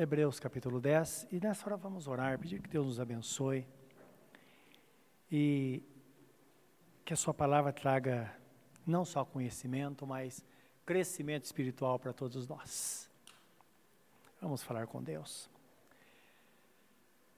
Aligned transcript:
Hebreus 0.00 0.40
capítulo 0.40 0.80
10, 0.80 1.26
e 1.30 1.38
nessa 1.38 1.66
hora 1.66 1.76
vamos 1.76 2.08
orar, 2.08 2.38
pedir 2.38 2.62
que 2.62 2.70
Deus 2.70 2.86
nos 2.86 2.98
abençoe 2.98 3.66
e 5.30 5.82
que 7.04 7.12
a 7.12 7.16
Sua 7.16 7.34
palavra 7.34 7.70
traga 7.70 8.34
não 8.86 9.04
só 9.04 9.26
conhecimento, 9.26 10.06
mas 10.06 10.42
crescimento 10.86 11.44
espiritual 11.44 11.98
para 11.98 12.14
todos 12.14 12.48
nós. 12.48 13.10
Vamos 14.40 14.62
falar 14.62 14.86
com 14.86 15.02
Deus. 15.02 15.50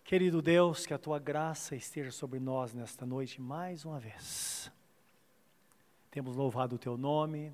Querido 0.04 0.40
Deus, 0.40 0.86
que 0.86 0.94
a 0.94 0.98
Tua 0.98 1.18
graça 1.18 1.74
esteja 1.74 2.12
sobre 2.12 2.38
nós 2.38 2.72
nesta 2.72 3.04
noite 3.04 3.40
mais 3.40 3.84
uma 3.84 3.98
vez. 3.98 4.70
Temos 6.12 6.36
louvado 6.36 6.76
o 6.76 6.78
Teu 6.78 6.96
nome, 6.96 7.52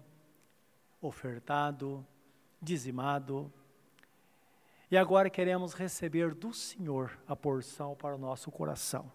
ofertado, 1.01 2.07
dizimado, 2.61 3.51
e 4.91 4.97
agora 4.97 5.29
queremos 5.29 5.75
receber 5.75 6.35
do 6.35 6.53
Senhor 6.53 7.19
a 7.27 7.37
porção 7.37 7.95
para 7.95 8.15
o 8.15 8.19
nosso 8.19 8.51
coração. 8.51 9.11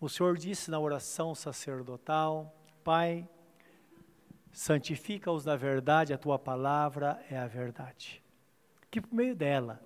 O 0.00 0.08
Senhor 0.08 0.36
disse 0.36 0.70
na 0.70 0.78
oração 0.78 1.34
sacerdotal: 1.34 2.54
Pai, 2.82 3.28
santifica-os 4.52 5.44
na 5.44 5.56
verdade, 5.56 6.12
a 6.12 6.18
tua 6.18 6.38
palavra 6.38 7.24
é 7.30 7.38
a 7.38 7.46
verdade. 7.46 8.22
Que 8.90 9.00
por 9.00 9.14
meio 9.14 9.36
dela 9.36 9.80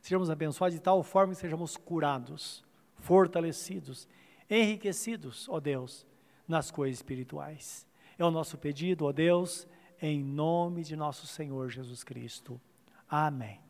sejamos 0.00 0.28
abençoados 0.28 0.76
de 0.76 0.82
tal 0.82 1.02
forma 1.02 1.32
que 1.32 1.40
sejamos 1.40 1.76
curados, 1.76 2.64
fortalecidos, 2.96 4.08
enriquecidos, 4.50 5.48
ó 5.48 5.60
Deus, 5.60 6.04
nas 6.46 6.70
coisas 6.70 6.98
espirituais. 6.98 7.86
É 8.18 8.24
o 8.24 8.30
nosso 8.30 8.58
pedido, 8.58 9.06
ó 9.06 9.12
Deus, 9.12 9.66
em 10.00 10.22
nome 10.22 10.82
de 10.82 10.96
nosso 10.96 11.26
Senhor 11.26 11.70
Jesus 11.70 12.02
Cristo. 12.02 12.60
Amém. 13.14 13.60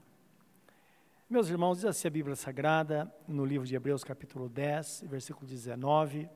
Meus 1.29 1.49
irmãos, 1.49 1.79
diz 1.79 1.87
assim 1.87 2.07
a 2.07 2.11
Bíblia 2.13 2.37
Sagrada, 2.37 3.13
no 3.27 3.45
livro 3.45 3.67
de 3.67 3.75
Hebreus, 3.75 4.05
capítulo 4.05 4.49
10, 4.49 5.03
versículo 5.09 5.45
19, 5.49 6.31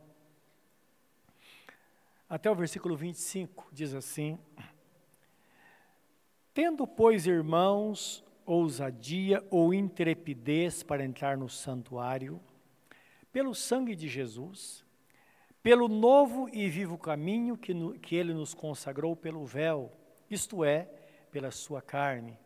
até 2.29 2.51
o 2.51 2.55
versículo 2.57 2.97
25, 2.97 3.69
diz 3.71 3.95
assim: 3.95 4.37
Tendo, 6.53 6.85
pois, 6.85 7.29
irmãos, 7.29 8.25
ousadia 8.45 9.47
ou 9.53 9.73
intrepidez 9.73 10.83
para 10.83 11.05
entrar 11.05 11.39
no 11.39 11.49
santuário, 11.49 12.41
pelo 13.31 13.55
sangue 13.55 13.95
de 13.95 14.09
Jesus, 14.09 14.85
pelo 15.63 15.87
novo 15.87 16.49
e 16.53 16.69
vivo 16.69 16.99
caminho 16.99 17.57
que, 17.57 17.73
no, 17.73 17.97
que 18.01 18.17
ele 18.17 18.35
nos 18.35 18.53
consagrou 18.53 19.15
pelo 19.15 19.47
véu, 19.47 19.93
isto 20.29 20.65
é, 20.65 20.91
pela 21.31 21.53
sua 21.53 21.81
carne 21.81 22.37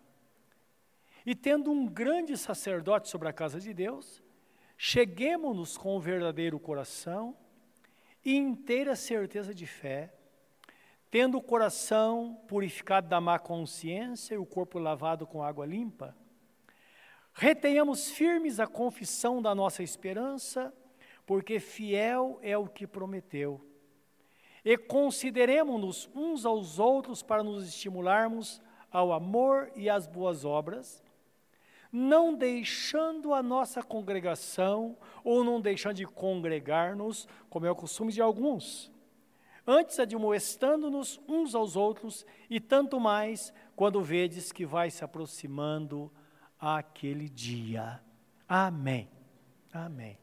e 1.24 1.34
tendo 1.34 1.70
um 1.70 1.86
grande 1.86 2.36
sacerdote 2.36 3.08
sobre 3.08 3.28
a 3.28 3.32
casa 3.32 3.60
de 3.60 3.72
Deus, 3.72 4.22
cheguemos-nos 4.76 5.76
com 5.76 5.96
o 5.96 6.00
verdadeiro 6.00 6.58
coração 6.58 7.36
e 8.24 8.34
inteira 8.34 8.96
certeza 8.96 9.54
de 9.54 9.66
fé, 9.66 10.12
tendo 11.10 11.38
o 11.38 11.42
coração 11.42 12.40
purificado 12.46 13.08
da 13.08 13.20
má 13.20 13.38
consciência 13.38 14.34
e 14.34 14.38
o 14.38 14.46
corpo 14.46 14.78
lavado 14.78 15.26
com 15.26 15.42
água 15.42 15.66
limpa, 15.66 16.16
retenhamos 17.32 18.10
firmes 18.10 18.60
a 18.60 18.66
confissão 18.66 19.40
da 19.42 19.54
nossa 19.54 19.82
esperança, 19.82 20.72
porque 21.26 21.60
fiel 21.60 22.38
é 22.42 22.56
o 22.56 22.66
que 22.66 22.86
prometeu. 22.86 23.60
E 24.64 24.76
consideremos-nos 24.76 26.10
uns 26.14 26.44
aos 26.44 26.78
outros 26.78 27.22
para 27.22 27.42
nos 27.42 27.66
estimularmos 27.66 28.60
ao 28.90 29.12
amor 29.12 29.70
e 29.74 29.88
às 29.88 30.06
boas 30.06 30.44
obras, 30.44 31.02
não 31.92 32.34
deixando 32.34 33.34
a 33.34 33.42
nossa 33.42 33.82
congregação 33.82 34.96
ou 35.24 35.42
não 35.42 35.60
deixando 35.60 35.96
de 35.96 36.06
congregar-nos, 36.06 37.26
como 37.48 37.66
é 37.66 37.70
o 37.70 37.76
costume 37.76 38.12
de 38.12 38.20
alguns. 38.20 38.90
Antes 39.66 39.98
admoestando-nos 39.98 41.20
uns 41.28 41.54
aos 41.54 41.76
outros, 41.76 42.24
e 42.48 42.58
tanto 42.58 42.98
mais 42.98 43.52
quando 43.76 44.02
vedes 44.02 44.52
que 44.52 44.64
vai 44.64 44.90
se 44.90 45.04
aproximando 45.04 46.10
aquele 46.58 47.28
dia. 47.28 48.00
Amém. 48.48 49.08
Amém. 49.72 50.18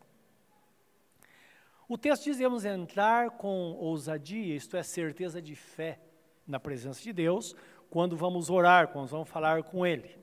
O 1.88 1.98
texto 1.98 2.26
diz: 2.26 2.38
devemos 2.38 2.66
entrar 2.66 3.32
com 3.32 3.74
ousadia, 3.74 4.56
isto 4.56 4.76
é, 4.76 4.84
certeza 4.84 5.42
de 5.42 5.56
fé 5.56 6.00
na 6.46 6.60
presença 6.60 7.02
de 7.02 7.14
Deus, 7.14 7.56
quando 7.90 8.18
vamos 8.18 8.50
orar, 8.50 8.90
quando 8.90 9.08
vamos 9.08 9.30
falar 9.30 9.64
com 9.64 9.86
Ele. 9.86 10.18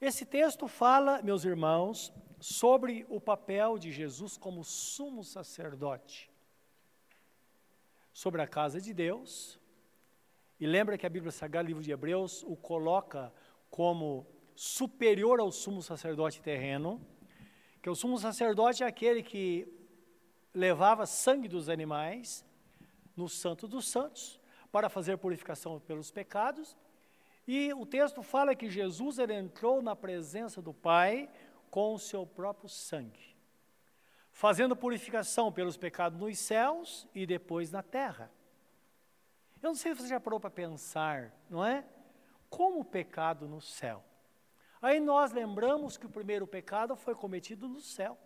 Esse 0.00 0.26
texto 0.26 0.68
fala, 0.68 1.22
meus 1.22 1.44
irmãos, 1.44 2.12
sobre 2.40 3.06
o 3.08 3.20
papel 3.20 3.78
de 3.78 3.90
Jesus 3.90 4.36
como 4.36 4.62
sumo 4.64 5.24
sacerdote 5.24 6.30
sobre 8.14 8.40
a 8.40 8.46
casa 8.46 8.80
de 8.80 8.94
Deus. 8.94 9.60
E 10.58 10.66
lembra 10.66 10.96
que 10.96 11.04
a 11.04 11.10
Bíblia 11.10 11.32
Sagrada, 11.32 11.66
livro 11.66 11.82
de 11.82 11.90
Hebreus, 11.90 12.44
o 12.44 12.56
coloca 12.56 13.34
como 13.68 14.24
superior 14.54 15.40
ao 15.40 15.50
sumo 15.50 15.82
sacerdote 15.82 16.40
terreno, 16.40 17.04
que 17.82 17.90
o 17.90 17.94
sumo 17.94 18.16
sacerdote 18.16 18.84
é 18.84 18.86
aquele 18.86 19.20
que 19.22 19.66
levava 20.54 21.04
sangue 21.06 21.48
dos 21.48 21.68
animais 21.68 22.46
no 23.16 23.28
Santo 23.28 23.66
dos 23.66 23.88
Santos 23.88 24.40
para 24.70 24.88
fazer 24.88 25.18
purificação 25.18 25.80
pelos 25.80 26.12
pecados 26.12 26.76
e 27.46 27.72
o 27.74 27.84
texto 27.84 28.22
fala 28.22 28.54
que 28.54 28.70
Jesus 28.70 29.18
ele 29.18 29.34
entrou 29.34 29.82
na 29.82 29.94
presença 29.94 30.62
do 30.62 30.72
Pai 30.72 31.28
com 31.70 31.94
o 31.94 31.98
seu 31.98 32.26
próprio 32.26 32.68
sangue, 32.68 33.36
fazendo 34.32 34.74
purificação 34.74 35.52
pelos 35.52 35.76
pecados 35.76 36.18
nos 36.18 36.38
céus 36.38 37.06
e 37.14 37.26
depois 37.26 37.70
na 37.70 37.82
terra. 37.82 38.30
Eu 39.62 39.68
não 39.68 39.74
sei 39.74 39.94
se 39.94 40.02
você 40.02 40.08
já 40.08 40.20
parou 40.20 40.38
para 40.38 40.50
pensar, 40.50 41.32
não 41.50 41.64
é? 41.64 41.84
Como 42.48 42.80
o 42.80 42.84
pecado 42.84 43.48
no 43.48 43.60
céu. 43.60 44.02
Aí 44.80 45.00
nós 45.00 45.32
lembramos 45.32 45.96
que 45.96 46.06
o 46.06 46.10
primeiro 46.10 46.46
pecado 46.46 46.94
foi 46.94 47.14
cometido 47.14 47.66
no 47.66 47.80
céu, 47.80 48.18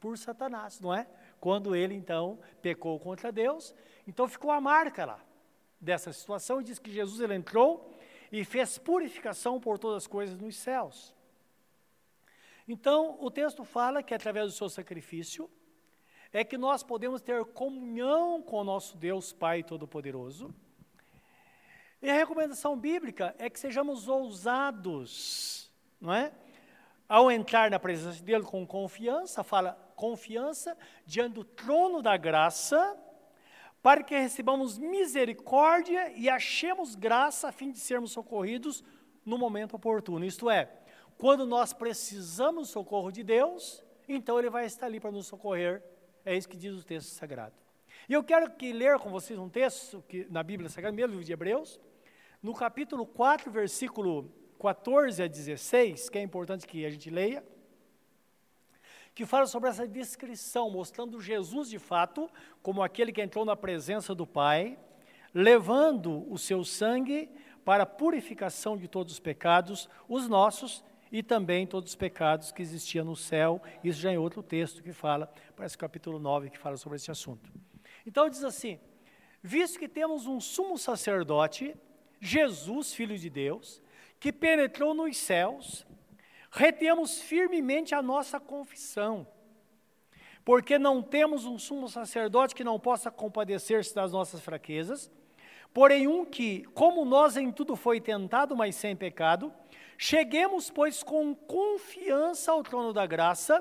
por 0.00 0.18
Satanás, 0.18 0.80
não 0.80 0.92
é? 0.92 1.06
Quando 1.40 1.74
ele 1.74 1.94
então 1.94 2.38
pecou 2.60 2.98
contra 3.00 3.32
Deus, 3.32 3.74
então 4.06 4.28
ficou 4.28 4.50
a 4.50 4.60
marca 4.60 5.04
lá 5.04 5.20
dessa 5.80 6.12
situação 6.12 6.60
e 6.60 6.64
diz 6.64 6.78
que 6.78 6.90
Jesus 6.90 7.20
ele 7.20 7.34
entrou 7.34 7.94
e 8.34 8.44
fez 8.44 8.78
purificação 8.78 9.60
por 9.60 9.78
todas 9.78 9.98
as 9.98 10.06
coisas 10.08 10.36
nos 10.36 10.56
céus. 10.56 11.14
Então, 12.66 13.16
o 13.20 13.30
texto 13.30 13.62
fala 13.64 14.02
que 14.02 14.12
através 14.12 14.46
do 14.46 14.56
seu 14.56 14.68
sacrifício 14.68 15.48
é 16.32 16.42
que 16.42 16.58
nós 16.58 16.82
podemos 16.82 17.22
ter 17.22 17.44
comunhão 17.44 18.42
com 18.42 18.56
o 18.56 18.64
nosso 18.64 18.96
Deus 18.96 19.32
Pai 19.32 19.62
Todo-Poderoso. 19.62 20.52
E 22.02 22.10
a 22.10 22.14
recomendação 22.14 22.76
bíblica 22.76 23.36
é 23.38 23.48
que 23.48 23.60
sejamos 23.60 24.08
ousados, 24.08 25.70
não 26.00 26.12
é? 26.12 26.32
Ao 27.08 27.30
entrar 27.30 27.70
na 27.70 27.78
presença 27.78 28.20
dele 28.20 28.42
com 28.42 28.66
confiança, 28.66 29.44
fala 29.44 29.74
confiança 29.94 30.76
diante 31.06 31.34
do 31.34 31.44
trono 31.44 32.02
da 32.02 32.16
graça, 32.16 32.98
para 33.84 34.02
que 34.02 34.18
recebamos 34.18 34.78
misericórdia 34.78 36.10
e 36.16 36.26
achemos 36.26 36.94
graça 36.94 37.48
a 37.48 37.52
fim 37.52 37.70
de 37.70 37.78
sermos 37.78 38.12
socorridos 38.12 38.82
no 39.26 39.36
momento 39.36 39.76
oportuno. 39.76 40.24
Isto 40.24 40.48
é, 40.48 40.70
quando 41.18 41.44
nós 41.44 41.74
precisamos 41.74 42.68
do 42.68 42.72
socorro 42.72 43.12
de 43.12 43.22
Deus, 43.22 43.84
então 44.08 44.38
Ele 44.38 44.48
vai 44.48 44.64
estar 44.64 44.86
ali 44.86 44.98
para 44.98 45.10
nos 45.10 45.26
socorrer. 45.26 45.82
É 46.24 46.34
isso 46.34 46.48
que 46.48 46.56
diz 46.56 46.72
o 46.72 46.82
texto 46.82 47.08
sagrado. 47.10 47.54
E 48.08 48.14
eu 48.14 48.24
quero 48.24 48.50
que 48.52 48.72
ler 48.72 48.98
com 48.98 49.10
vocês 49.10 49.38
um 49.38 49.50
texto 49.50 50.02
que, 50.08 50.26
na 50.30 50.42
Bíblia 50.42 50.70
Sagrada, 50.70 50.96
mesmo 50.96 51.10
livro 51.10 51.24
de 51.26 51.34
Hebreus, 51.34 51.78
no 52.42 52.54
capítulo 52.54 53.04
4, 53.04 53.50
versículo 53.50 54.32
14 54.58 55.22
a 55.22 55.26
16, 55.26 56.08
que 56.08 56.16
é 56.16 56.22
importante 56.22 56.66
que 56.66 56.86
a 56.86 56.90
gente 56.90 57.10
leia 57.10 57.44
que 59.14 59.24
fala 59.24 59.46
sobre 59.46 59.70
essa 59.70 59.86
descrição, 59.86 60.68
mostrando 60.68 61.20
Jesus 61.20 61.70
de 61.70 61.78
fato 61.78 62.28
como 62.62 62.82
aquele 62.82 63.12
que 63.12 63.22
entrou 63.22 63.44
na 63.44 63.54
presença 63.54 64.14
do 64.14 64.26
Pai, 64.26 64.76
levando 65.32 66.30
o 66.30 66.36
seu 66.36 66.64
sangue 66.64 67.30
para 67.64 67.84
a 67.84 67.86
purificação 67.86 68.76
de 68.76 68.88
todos 68.88 69.14
os 69.14 69.20
pecados, 69.20 69.88
os 70.08 70.28
nossos 70.28 70.84
e 71.12 71.22
também 71.22 71.66
todos 71.66 71.92
os 71.92 71.96
pecados 71.96 72.50
que 72.50 72.60
existiam 72.60 73.04
no 73.04 73.14
céu. 73.14 73.62
Isso 73.84 74.00
já 74.00 74.12
é 74.12 74.18
outro 74.18 74.42
texto 74.42 74.82
que 74.82 74.92
fala, 74.92 75.32
parece 75.54 75.78
capítulo 75.78 76.18
9, 76.18 76.50
que 76.50 76.58
fala 76.58 76.76
sobre 76.76 76.96
esse 76.96 77.10
assunto. 77.10 77.52
Então 78.04 78.28
diz 78.28 78.42
assim: 78.42 78.80
visto 79.40 79.78
que 79.78 79.88
temos 79.88 80.26
um 80.26 80.40
sumo 80.40 80.76
sacerdote, 80.76 81.74
Jesus, 82.20 82.92
Filho 82.92 83.16
de 83.16 83.30
Deus, 83.30 83.80
que 84.18 84.32
penetrou 84.32 84.92
nos 84.92 85.16
céus, 85.16 85.86
retemos 86.54 87.20
firmemente 87.20 87.96
a 87.96 88.00
nossa 88.00 88.38
confissão, 88.38 89.26
porque 90.44 90.78
não 90.78 91.02
temos 91.02 91.44
um 91.46 91.58
sumo 91.58 91.88
sacerdote 91.88 92.54
que 92.54 92.62
não 92.62 92.78
possa 92.78 93.10
compadecer-se 93.10 93.92
das 93.92 94.12
nossas 94.12 94.40
fraquezas, 94.40 95.10
porém 95.72 96.06
um 96.06 96.24
que, 96.24 96.62
como 96.72 97.04
nós 97.04 97.36
em 97.36 97.50
tudo 97.50 97.74
foi 97.74 98.00
tentado, 98.00 98.56
mas 98.56 98.76
sem 98.76 98.94
pecado, 98.94 99.52
cheguemos, 99.98 100.70
pois, 100.70 101.02
com 101.02 101.34
confiança 101.34 102.52
ao 102.52 102.62
trono 102.62 102.92
da 102.92 103.04
graça, 103.04 103.60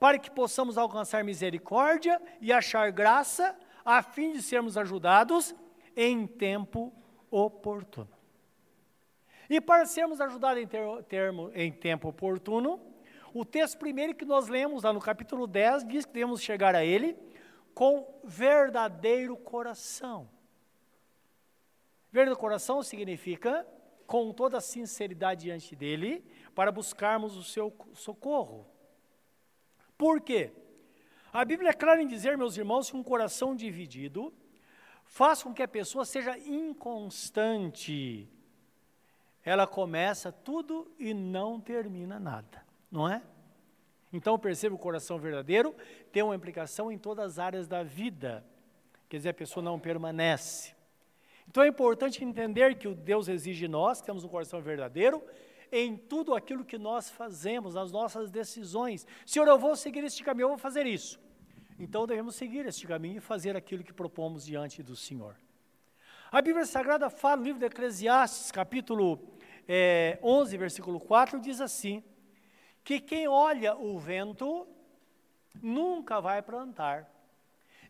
para 0.00 0.18
que 0.18 0.30
possamos 0.30 0.76
alcançar 0.76 1.22
misericórdia 1.22 2.20
e 2.40 2.52
achar 2.52 2.90
graça, 2.90 3.56
a 3.84 4.02
fim 4.02 4.32
de 4.32 4.42
sermos 4.42 4.76
ajudados 4.76 5.54
em 5.96 6.26
tempo 6.26 6.92
oportuno. 7.30 8.21
E 9.48 9.60
para 9.60 9.86
sermos 9.86 10.20
ajudados 10.20 10.62
em, 10.62 10.66
ter, 10.66 11.02
termo, 11.04 11.50
em 11.54 11.70
tempo 11.72 12.08
oportuno, 12.08 12.80
o 13.34 13.44
texto 13.44 13.78
primeiro 13.78 14.14
que 14.14 14.24
nós 14.24 14.48
lemos 14.48 14.82
lá 14.82 14.92
no 14.92 15.00
capítulo 15.00 15.46
10 15.46 15.86
diz 15.86 16.04
que 16.04 16.12
devemos 16.12 16.42
chegar 16.42 16.74
a 16.74 16.84
ele 16.84 17.16
com 17.74 18.20
verdadeiro 18.24 19.36
coração. 19.36 20.28
Verdadeiro 22.10 22.38
coração 22.38 22.82
significa 22.82 23.66
com 24.06 24.30
toda 24.30 24.60
sinceridade 24.60 25.44
diante 25.44 25.74
dele, 25.74 26.22
para 26.54 26.70
buscarmos 26.70 27.34
o 27.34 27.42
seu 27.42 27.74
socorro. 27.94 28.66
Por 29.96 30.20
quê? 30.20 30.52
A 31.32 31.42
Bíblia 31.46 31.70
é 31.70 31.72
clara 31.72 32.02
em 32.02 32.06
dizer, 32.06 32.36
meus 32.36 32.58
irmãos, 32.58 32.90
que 32.90 32.96
um 32.96 33.02
coração 33.02 33.56
dividido 33.56 34.34
faz 35.02 35.42
com 35.42 35.54
que 35.54 35.62
a 35.62 35.68
pessoa 35.68 36.04
seja 36.04 36.36
inconstante. 36.38 38.28
Ela 39.44 39.66
começa 39.66 40.30
tudo 40.30 40.90
e 40.98 41.12
não 41.12 41.60
termina 41.60 42.18
nada, 42.20 42.64
não 42.90 43.08
é? 43.08 43.22
Então 44.12 44.38
perceba 44.38 44.74
o 44.74 44.78
coração 44.78 45.18
verdadeiro 45.18 45.74
tem 46.12 46.22
uma 46.22 46.36
implicação 46.36 46.92
em 46.92 46.98
todas 46.98 47.32
as 47.32 47.38
áreas 47.38 47.66
da 47.66 47.82
vida. 47.82 48.44
Quer 49.08 49.16
dizer, 49.16 49.28
a 49.30 49.34
pessoa 49.34 49.64
não 49.64 49.80
permanece. 49.80 50.74
Então 51.48 51.62
é 51.62 51.68
importante 51.68 52.24
entender 52.24 52.76
que 52.76 52.86
o 52.86 52.94
Deus 52.94 53.28
exige 53.28 53.60
de 53.60 53.68
nós, 53.68 54.00
que 54.00 54.06
temos 54.06 54.24
um 54.24 54.28
coração 54.28 54.60
verdadeiro, 54.60 55.22
em 55.70 55.96
tudo 55.96 56.34
aquilo 56.34 56.64
que 56.64 56.78
nós 56.78 57.10
fazemos, 57.10 57.74
nas 57.74 57.90
nossas 57.90 58.30
decisões. 58.30 59.06
Senhor, 59.26 59.48
eu 59.48 59.58
vou 59.58 59.74
seguir 59.74 60.04
este 60.04 60.22
caminho, 60.22 60.44
eu 60.44 60.48
vou 60.50 60.58
fazer 60.58 60.86
isso. 60.86 61.18
Então 61.78 62.06
devemos 62.06 62.36
seguir 62.36 62.66
este 62.66 62.86
caminho 62.86 63.16
e 63.16 63.20
fazer 63.20 63.56
aquilo 63.56 63.82
que 63.82 63.92
propomos 63.92 64.44
diante 64.44 64.82
do 64.82 64.94
Senhor. 64.94 65.34
A 66.32 66.40
Bíblia 66.40 66.64
Sagrada 66.64 67.10
fala 67.10 67.36
no 67.36 67.42
livro 67.42 67.60
de 67.60 67.66
Eclesiastes, 67.66 68.50
capítulo 68.50 69.20
é, 69.68 70.18
11, 70.22 70.56
versículo 70.56 70.98
4, 70.98 71.38
diz 71.38 71.60
assim: 71.60 72.02
que 72.82 72.98
quem 73.00 73.28
olha 73.28 73.76
o 73.76 73.98
vento 73.98 74.66
nunca 75.60 76.22
vai 76.22 76.40
plantar, 76.40 77.06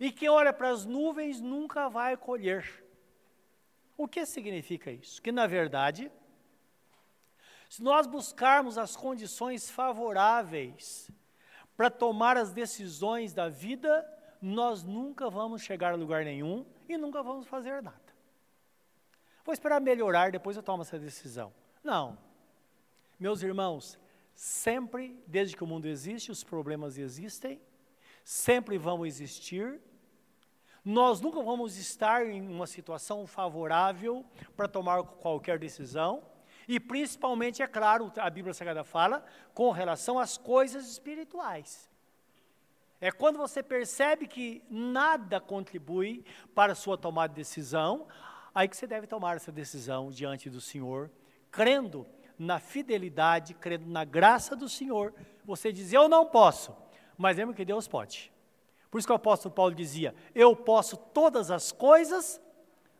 e 0.01 0.11
quem 0.11 0.29
olha 0.29 0.53
para 0.53 0.71
as 0.71 0.85
nuvens 0.85 1.41
nunca 1.41 1.89
vai 1.89 2.17
colher. 2.17 2.85
O 3.97 4.09
que 4.09 4.27
significa 4.27 4.91
isso? 4.91 5.23
Que, 5.23 5.31
na 5.31 5.47
verdade, 5.47 6.11
se 7.69 7.81
nós 7.81 8.09
buscarmos 8.09 8.77
as 8.77 8.97
condições 8.97 9.71
favoráveis 9.71 11.09
para 11.77 11.89
tomar 11.89 12.37
as 12.37 12.51
decisões 12.51 13.33
da 13.33 13.49
vida, 13.49 14.05
nós 14.41 14.83
nunca 14.83 15.31
vamos 15.31 15.63
chegar 15.63 15.93
a 15.93 15.97
lugar 15.97 16.25
nenhum 16.25 16.67
e 16.89 16.97
nunca 16.97 17.23
vamos 17.23 17.47
fazer 17.47 17.81
nada. 17.81 18.02
Vou 19.45 19.53
esperar 19.53 19.81
melhorar, 19.81 20.31
depois 20.31 20.57
eu 20.57 20.63
tomo 20.63 20.83
essa 20.83 20.99
decisão. 20.99 21.53
Não. 21.83 22.17
Meus 23.19 23.43
irmãos, 23.43 23.99
sempre, 24.35 25.21
desde 25.27 25.57
que 25.57 25.65
o 25.65 25.67
mundo 25.67 25.87
existe, 25.87 26.31
os 26.31 26.45
problemas 26.45 26.99
existem, 26.99 27.61
sempre 28.25 28.79
vão 28.79 29.05
existir, 29.05 29.81
nós 30.85 31.21
nunca 31.21 31.41
vamos 31.43 31.77
estar 31.77 32.27
em 32.27 32.47
uma 32.47 32.67
situação 32.67 33.27
favorável 33.27 34.25
para 34.57 34.67
tomar 34.67 35.03
qualquer 35.03 35.59
decisão, 35.59 36.25
e 36.67 36.79
principalmente, 36.79 37.63
é 37.63 37.67
claro, 37.67 38.13
a 38.17 38.31
Bíblia 38.31 38.55
Sagrada 38.55 38.85
fala, 38.85 39.25
com 39.55 39.71
relação 39.71 40.19
às 40.19 40.37
coisas 40.39 40.89
espirituais. 40.89 41.91
É 43.01 43.11
quando 43.11 43.37
você 43.37 43.63
percebe 43.63 44.29
que 44.29 44.63
nada 44.71 45.41
contribui 45.41 46.25
para 46.55 46.73
a 46.73 46.77
sua 46.77 46.97
tomada 46.97 47.35
de 47.35 47.41
decisão, 47.41 48.07
aí 48.55 48.69
que 48.69 48.77
você 48.77 48.87
deve 48.87 49.07
tomar 49.07 49.37
essa 49.37 49.53
decisão 49.53 50.11
diante 50.11 50.51
do 50.51 50.61
Senhor, 50.61 51.11
crendo 51.51 52.07
na 52.39 52.59
fidelidade, 52.59 53.55
crendo 53.55 53.87
na 53.87 54.05
graça 54.05 54.57
do 54.57 54.69
Senhor. 54.69 55.15
Você 55.45 55.73
diz, 55.73 55.93
eu 55.93 56.09
não 56.09 56.27
posso, 56.27 56.75
mas 57.17 57.37
lembra 57.37 57.55
que 57.55 57.65
Deus 57.65 57.87
pode. 57.87 58.33
Por 58.93 58.99
isso 58.99 59.09
que 59.09 59.13
o 59.13 59.17
apóstolo 59.17 59.55
Paulo 59.55 59.75
dizia: 59.75 60.15
Eu 60.35 60.55
posso 60.55 60.99
todas 60.99 61.51
as 61.51 61.73
coisas 61.73 62.39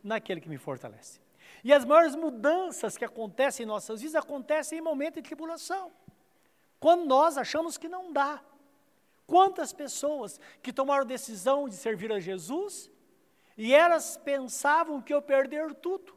naquele 0.03 0.41
que 0.41 0.49
me 0.49 0.57
fortalece. 0.57 1.21
E 1.63 1.71
as 1.71 1.85
maiores 1.85 2.17
mudanças 2.17 2.97
que 2.97 3.05
acontecem 3.05 3.65
em 3.65 3.67
nossas 3.67 4.01
vidas 4.01 4.17
acontecem 4.17 4.79
em 4.79 4.83
momento 4.83 5.17
de 5.17 5.23
tribulação. 5.23 5.93
Quando 6.81 7.05
nós 7.05 7.37
achamos 7.37 7.77
que 7.77 7.91
não 7.91 8.11
dá. 8.11 8.43
Quantas 9.27 9.73
pessoas 9.73 10.41
que 10.63 10.73
tomaram 10.73 11.05
decisão 11.05 11.69
de 11.69 11.77
servir 11.77 12.11
a 12.11 12.19
Jesus 12.19 12.91
e 13.57 13.75
elas 13.75 14.17
pensavam 14.17 15.01
que 15.01 15.13
eu 15.13 15.23
perder 15.23 15.75
tudo. 15.75 16.15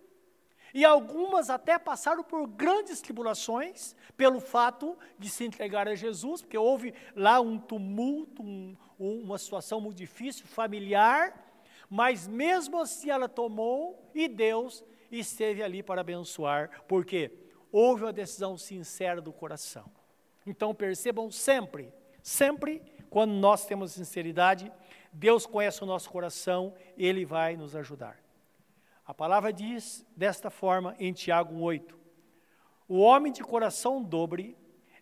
E 0.73 0.83
algumas 0.83 1.49
até 1.49 1.79
passaram 1.79 2.21
por 2.21 2.45
grandes 2.47 2.99
tribulações 2.99 3.95
pelo 4.17 4.41
fato 4.41 4.97
de 5.17 5.29
se 5.29 5.45
entregar 5.45 5.87
a 5.87 5.95
Jesus, 5.95 6.41
porque 6.41 6.57
houve 6.57 6.93
lá 7.15 7.39
um 7.39 7.57
tumulto, 7.57 8.43
um, 8.43 8.75
uma 8.99 9.37
situação 9.37 9.79
muito 9.79 9.95
difícil, 9.95 10.45
familiar, 10.45 11.33
mas 11.89 12.27
mesmo 12.27 12.81
assim 12.81 13.09
ela 13.09 13.29
tomou 13.29 14.11
e 14.13 14.27
Deus 14.27 14.83
esteve 15.09 15.63
ali 15.63 15.81
para 15.81 16.01
abençoar, 16.01 16.83
porque 16.89 17.31
houve 17.71 18.03
uma 18.03 18.11
decisão 18.11 18.57
sincera 18.57 19.21
do 19.21 19.31
coração. 19.31 19.89
Então 20.45 20.75
percebam 20.75 21.31
sempre, 21.31 21.91
sempre 22.21 22.81
quando 23.09 23.31
nós 23.31 23.65
temos 23.65 23.93
sinceridade, 23.93 24.71
Deus 25.15 25.45
conhece 25.45 25.81
o 25.81 25.85
nosso 25.87 26.09
coração, 26.09 26.73
Ele 26.97 27.23
vai 27.23 27.55
nos 27.55 27.73
ajudar. 27.73 28.19
A 29.05 29.13
palavra 29.13 29.53
diz 29.53 30.05
desta 30.15 30.49
forma 30.49 30.93
em 30.99 31.13
Tiago 31.13 31.57
8: 31.57 31.97
O 32.85 32.99
homem 32.99 33.31
de 33.31 33.41
coração 33.41 34.03
dobre 34.03 34.57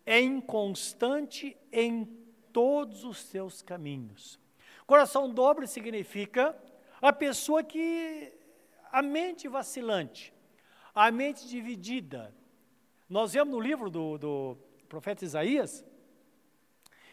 é 0.06 0.20
inconstante 0.20 1.56
em 1.72 2.04
todos 2.52 3.02
os 3.02 3.18
seus 3.18 3.60
caminhos. 3.60 4.38
Coração 4.86 5.28
dobre 5.28 5.66
significa 5.66 6.56
a 7.02 7.12
pessoa 7.12 7.64
que 7.64 8.32
a 8.92 9.02
mente 9.02 9.48
vacilante, 9.48 10.32
a 10.94 11.10
mente 11.10 11.48
dividida. 11.48 12.32
Nós 13.08 13.32
vemos 13.32 13.52
no 13.52 13.60
livro 13.60 13.90
do, 13.90 14.16
do 14.16 14.56
profeta 14.88 15.24
Isaías, 15.24 15.84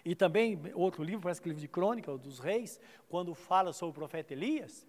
e 0.03 0.15
também 0.15 0.60
outro 0.74 1.03
livro, 1.03 1.22
parece 1.22 1.41
que 1.41 1.48
livro 1.48 1.62
de 1.62 1.67
crônica, 1.67 2.17
dos 2.17 2.39
reis, 2.39 2.79
quando 3.08 3.34
fala 3.34 3.72
sobre 3.74 3.91
o 3.91 3.93
profeta 3.93 4.34
Elias, 4.34 4.88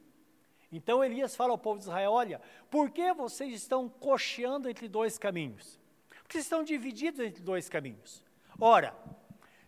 então 0.73 1.05
Elias 1.05 1.37
fala 1.37 1.53
ao 1.53 1.59
povo 1.59 1.79
de 1.79 1.85
Israel: 1.85 2.13
Olha, 2.13 2.41
por 2.71 2.91
que 2.91 3.13
vocês 3.13 3.53
estão 3.53 3.89
cocheando 3.89 4.69
entre 4.69 4.89
dois 4.89 5.19
caminhos? 5.19 5.79
Porque 6.23 6.39
vocês 6.39 6.47
estão 6.47 6.65
divididos 6.65 7.21
entre 7.21 7.43
dois 7.43 7.69
caminhos. 7.69 8.25
Ora, 8.59 8.97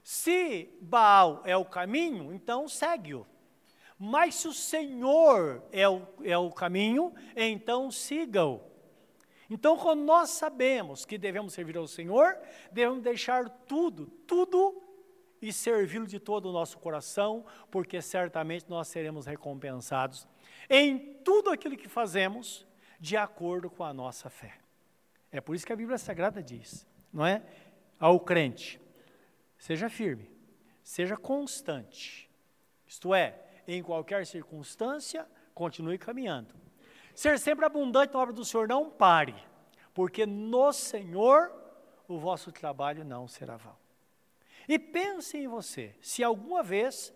se 0.02 0.70
Baal 0.80 1.42
é 1.44 1.56
o 1.56 1.64
caminho, 1.64 2.32
então 2.32 2.66
segue-o. 2.66 3.26
Mas 3.98 4.36
se 4.36 4.48
o 4.48 4.52
Senhor 4.52 5.62
é 5.70 5.88
o, 5.88 6.02
é 6.22 6.36
o 6.36 6.50
caminho, 6.50 7.14
então 7.36 7.90
siga-o. 7.90 8.60
Então, 9.48 9.76
quando 9.76 10.02
nós 10.02 10.30
sabemos 10.30 11.04
que 11.04 11.18
devemos 11.18 11.52
servir 11.52 11.76
ao 11.76 11.86
Senhor, 11.86 12.36
devemos 12.72 13.02
deixar 13.02 13.48
tudo, 13.48 14.06
tudo 14.26 14.82
e 15.44 15.52
servi-lo 15.52 16.06
de 16.06 16.18
todo 16.18 16.48
o 16.48 16.52
nosso 16.52 16.78
coração, 16.78 17.44
porque 17.70 18.00
certamente 18.00 18.64
nós 18.68 18.88
seremos 18.88 19.26
recompensados 19.26 20.26
em 20.70 21.18
tudo 21.22 21.50
aquilo 21.50 21.76
que 21.76 21.86
fazemos 21.86 22.66
de 22.98 23.14
acordo 23.14 23.68
com 23.68 23.84
a 23.84 23.92
nossa 23.92 24.30
fé. 24.30 24.54
É 25.30 25.42
por 25.42 25.54
isso 25.54 25.66
que 25.66 25.72
a 25.72 25.76
Bíblia 25.76 25.98
Sagrada 25.98 26.42
diz, 26.42 26.86
não 27.12 27.26
é? 27.26 27.42
Ao 28.00 28.18
crente, 28.18 28.80
seja 29.58 29.90
firme, 29.90 30.30
seja 30.82 31.14
constante. 31.14 32.30
Isto 32.86 33.14
é, 33.14 33.38
em 33.68 33.82
qualquer 33.82 34.24
circunstância, 34.24 35.26
continue 35.52 35.98
caminhando. 35.98 36.54
Ser 37.14 37.38
sempre 37.38 37.66
abundante 37.66 38.14
na 38.14 38.20
obra 38.20 38.32
do 38.32 38.46
Senhor, 38.46 38.66
não 38.66 38.88
pare, 38.88 39.34
porque 39.92 40.24
no 40.24 40.72
Senhor 40.72 41.52
o 42.08 42.18
vosso 42.18 42.50
trabalho 42.50 43.04
não 43.04 43.28
será 43.28 43.58
vão. 43.58 43.84
E 44.68 44.78
pense 44.78 45.37
em 45.37 45.47
você, 45.47 45.94
se 46.00 46.23
alguma 46.23 46.62
vez, 46.62 47.12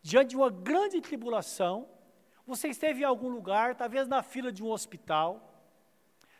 diante 0.00 0.30
de 0.30 0.36
uma 0.36 0.50
grande 0.50 1.00
tribulação, 1.00 1.88
você 2.46 2.68
esteve 2.68 3.02
em 3.02 3.04
algum 3.04 3.28
lugar, 3.28 3.74
talvez 3.74 4.08
na 4.08 4.22
fila 4.22 4.50
de 4.50 4.62
um 4.62 4.70
hospital, 4.70 5.48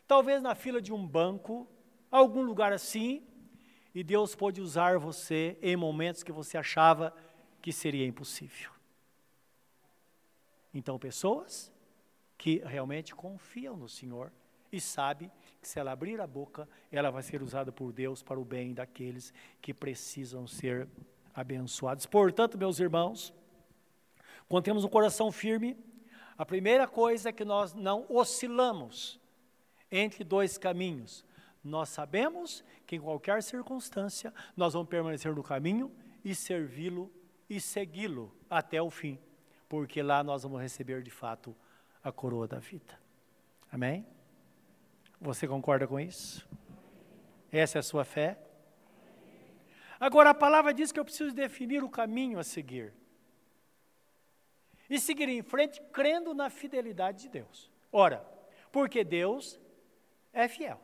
talvez 0.07 0.43
na 0.43 0.55
fila 0.55 0.81
de 0.81 0.93
um 0.93 1.07
banco, 1.07 1.69
algum 2.11 2.43
lugar 2.43 2.73
assim, 2.73 3.27
e 3.95 4.03
Deus 4.03 4.35
pôde 4.35 4.61
usar 4.61 4.99
você 4.99 5.59
em 5.61 5.77
momentos 5.77 6.23
que 6.23 6.33
você 6.33 6.57
achava 6.57 7.15
que 7.61 7.73
seria 7.73 8.07
impossível. 8.07 8.71
Então, 10.75 10.99
pessoas 10.99 11.71
que 12.39 12.59
realmente 12.65 13.15
confiam 13.15 13.77
no 13.77 13.89
Senhor 13.89 14.33
e 14.73 14.81
sabe 14.81 15.31
que 15.63 15.69
se 15.69 15.79
ela 15.79 15.93
abrir 15.93 16.21
a 16.21 16.27
boca, 16.27 16.69
ela 16.91 17.09
vai 17.09 17.23
ser 17.23 17.41
usada 17.41 17.71
por 17.71 17.93
Deus 17.93 18.21
para 18.21 18.39
o 18.39 18.45
bem 18.45 18.75
daqueles 18.75 19.33
que 19.61 19.73
precisam 19.73 20.45
ser 20.45 20.89
abençoados. 21.33 22.05
Portanto, 22.05 22.59
meus 22.59 22.81
irmãos, 22.81 23.33
quando 24.49 24.65
temos 24.65 24.85
um 24.85 24.89
coração 24.89 25.31
firme, 25.31 25.77
a 26.37 26.45
primeira 26.45 26.89
coisa 26.89 27.29
é 27.29 27.33
que 27.33 27.45
nós 27.45 27.75
não 27.75 28.05
oscilamos 28.09 29.21
entre 29.91 30.25
dois 30.25 30.59
caminhos. 30.59 31.25
Nós 31.63 31.91
sabemos 31.91 32.65
que 32.85 32.97
em 32.97 33.01
qualquer 33.01 33.41
circunstância 33.41 34.35
nós 34.57 34.73
vamos 34.73 34.89
permanecer 34.89 35.33
no 35.33 35.45
caminho 35.45 35.93
e 36.25 36.35
servi-lo 36.35 37.09
e 37.49 37.61
segui-lo 37.61 38.35
até 38.51 38.83
o 38.83 38.91
fim, 38.91 39.17
porque 39.69 40.03
lá 40.03 40.25
nós 40.25 40.43
vamos 40.43 40.61
receber 40.61 41.03
de 41.03 41.11
fato 41.11 41.55
a 42.03 42.11
coroa 42.11 42.49
da 42.49 42.59
vida. 42.59 42.99
Amém? 43.71 44.05
Você 45.23 45.47
concorda 45.47 45.87
com 45.87 46.01
isso? 46.01 46.45
Essa 47.53 47.79
é 47.79 47.81
a 47.81 47.83
sua 47.83 48.05
fé? 48.05 48.37
Agora 50.01 50.31
a 50.31 50.35
palavra 50.35 50.75
diz 50.75 50.91
que 50.91 50.99
eu 50.99 51.05
preciso 51.05 51.33
definir 51.33 51.85
o 51.85 51.89
caminho 51.89 52.41
a 52.41 52.43
seguir. 52.43 52.93
E 54.91 54.99
seguir 54.99 55.29
em 55.29 55.41
frente 55.41 55.81
crendo 55.93 56.35
na 56.35 56.51
fidelidade 56.51 57.23
de 57.23 57.29
Deus. 57.29 57.71
Ora, 57.93 58.27
porque 58.73 59.05
Deus 59.05 59.61
é 60.33 60.49
fiel. 60.49 60.81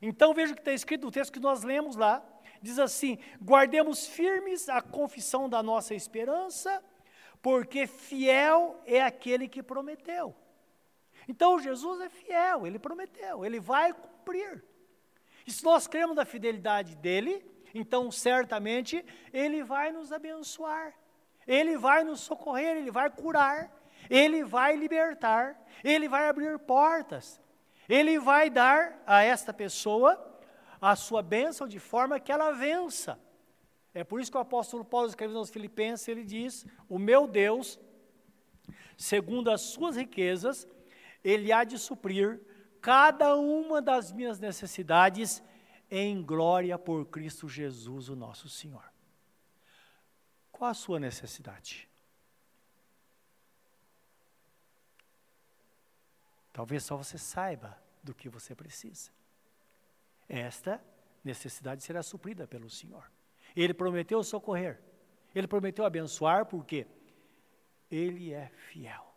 Então 0.00 0.32
veja 0.32 0.52
o 0.52 0.56
que 0.56 0.62
está 0.62 0.72
escrito 0.72 1.04
no 1.04 1.10
texto 1.10 1.34
que 1.34 1.38
nós 1.38 1.62
lemos 1.62 1.96
lá. 1.96 2.26
Diz 2.62 2.78
assim: 2.78 3.18
guardemos 3.42 4.06
firmes 4.06 4.70
a 4.70 4.80
confissão 4.80 5.50
da 5.50 5.62
nossa 5.62 5.94
esperança, 5.94 6.82
porque 7.42 7.86
fiel 7.86 8.80
é 8.86 9.02
aquele 9.02 9.48
que 9.48 9.62
prometeu. 9.62 10.34
Então 11.28 11.58
Jesus 11.58 12.00
é 12.00 12.08
fiel, 12.08 12.66
ele 12.66 12.78
prometeu, 12.78 13.44
ele 13.44 13.60
vai 13.60 13.92
cumprir. 13.92 14.64
E 15.46 15.52
se 15.52 15.64
nós 15.64 15.86
cremos 15.86 16.16
na 16.16 16.24
fidelidade 16.24 16.96
dele, 16.96 17.44
então 17.74 18.10
certamente 18.10 19.04
ele 19.32 19.62
vai 19.62 19.92
nos 19.92 20.12
abençoar, 20.12 20.94
ele 21.46 21.76
vai 21.76 22.04
nos 22.04 22.20
socorrer, 22.20 22.76
ele 22.76 22.90
vai 22.90 23.10
curar, 23.10 23.70
ele 24.08 24.44
vai 24.44 24.76
libertar, 24.76 25.60
ele 25.82 26.08
vai 26.08 26.28
abrir 26.28 26.58
portas, 26.58 27.40
ele 27.88 28.18
vai 28.18 28.48
dar 28.48 29.02
a 29.06 29.22
esta 29.22 29.52
pessoa 29.52 30.32
a 30.80 30.94
sua 30.94 31.22
bênção 31.22 31.66
de 31.66 31.78
forma 31.78 32.20
que 32.20 32.30
ela 32.30 32.52
vença. 32.52 33.18
É 33.94 34.04
por 34.04 34.20
isso 34.20 34.30
que 34.30 34.36
o 34.36 34.40
apóstolo 34.40 34.84
Paulo 34.84 35.08
escreve 35.08 35.32
nos 35.32 35.48
Filipenses, 35.48 36.06
ele 36.08 36.24
diz: 36.24 36.66
O 36.88 36.98
meu 36.98 37.26
Deus, 37.26 37.78
segundo 38.96 39.50
as 39.50 39.62
suas 39.62 39.96
riquezas, 39.96 40.68
ele 41.24 41.50
há 41.50 41.64
de 41.64 41.78
suprir 41.78 42.40
cada 42.80 43.34
uma 43.34 43.80
das 43.80 44.12
minhas 44.12 44.38
necessidades 44.38 45.42
em 45.90 46.22
glória 46.22 46.78
por 46.78 47.06
Cristo 47.06 47.48
Jesus, 47.48 48.10
o 48.10 48.14
nosso 48.14 48.48
Senhor. 48.48 48.84
Qual 50.52 50.70
a 50.70 50.74
sua 50.74 51.00
necessidade? 51.00 51.88
Talvez 56.52 56.84
só 56.84 56.96
você 56.96 57.16
saiba 57.16 57.76
do 58.02 58.14
que 58.14 58.28
você 58.28 58.54
precisa. 58.54 59.10
Esta 60.28 60.80
necessidade 61.24 61.82
será 61.82 62.02
suprida 62.02 62.46
pelo 62.46 62.68
Senhor. 62.68 63.10
Ele 63.56 63.72
prometeu 63.72 64.22
socorrer, 64.22 64.80
ele 65.34 65.48
prometeu 65.48 65.84
abençoar, 65.84 66.46
porque 66.46 66.86
ele 67.90 68.32
é 68.32 68.48
fiel. 68.48 69.13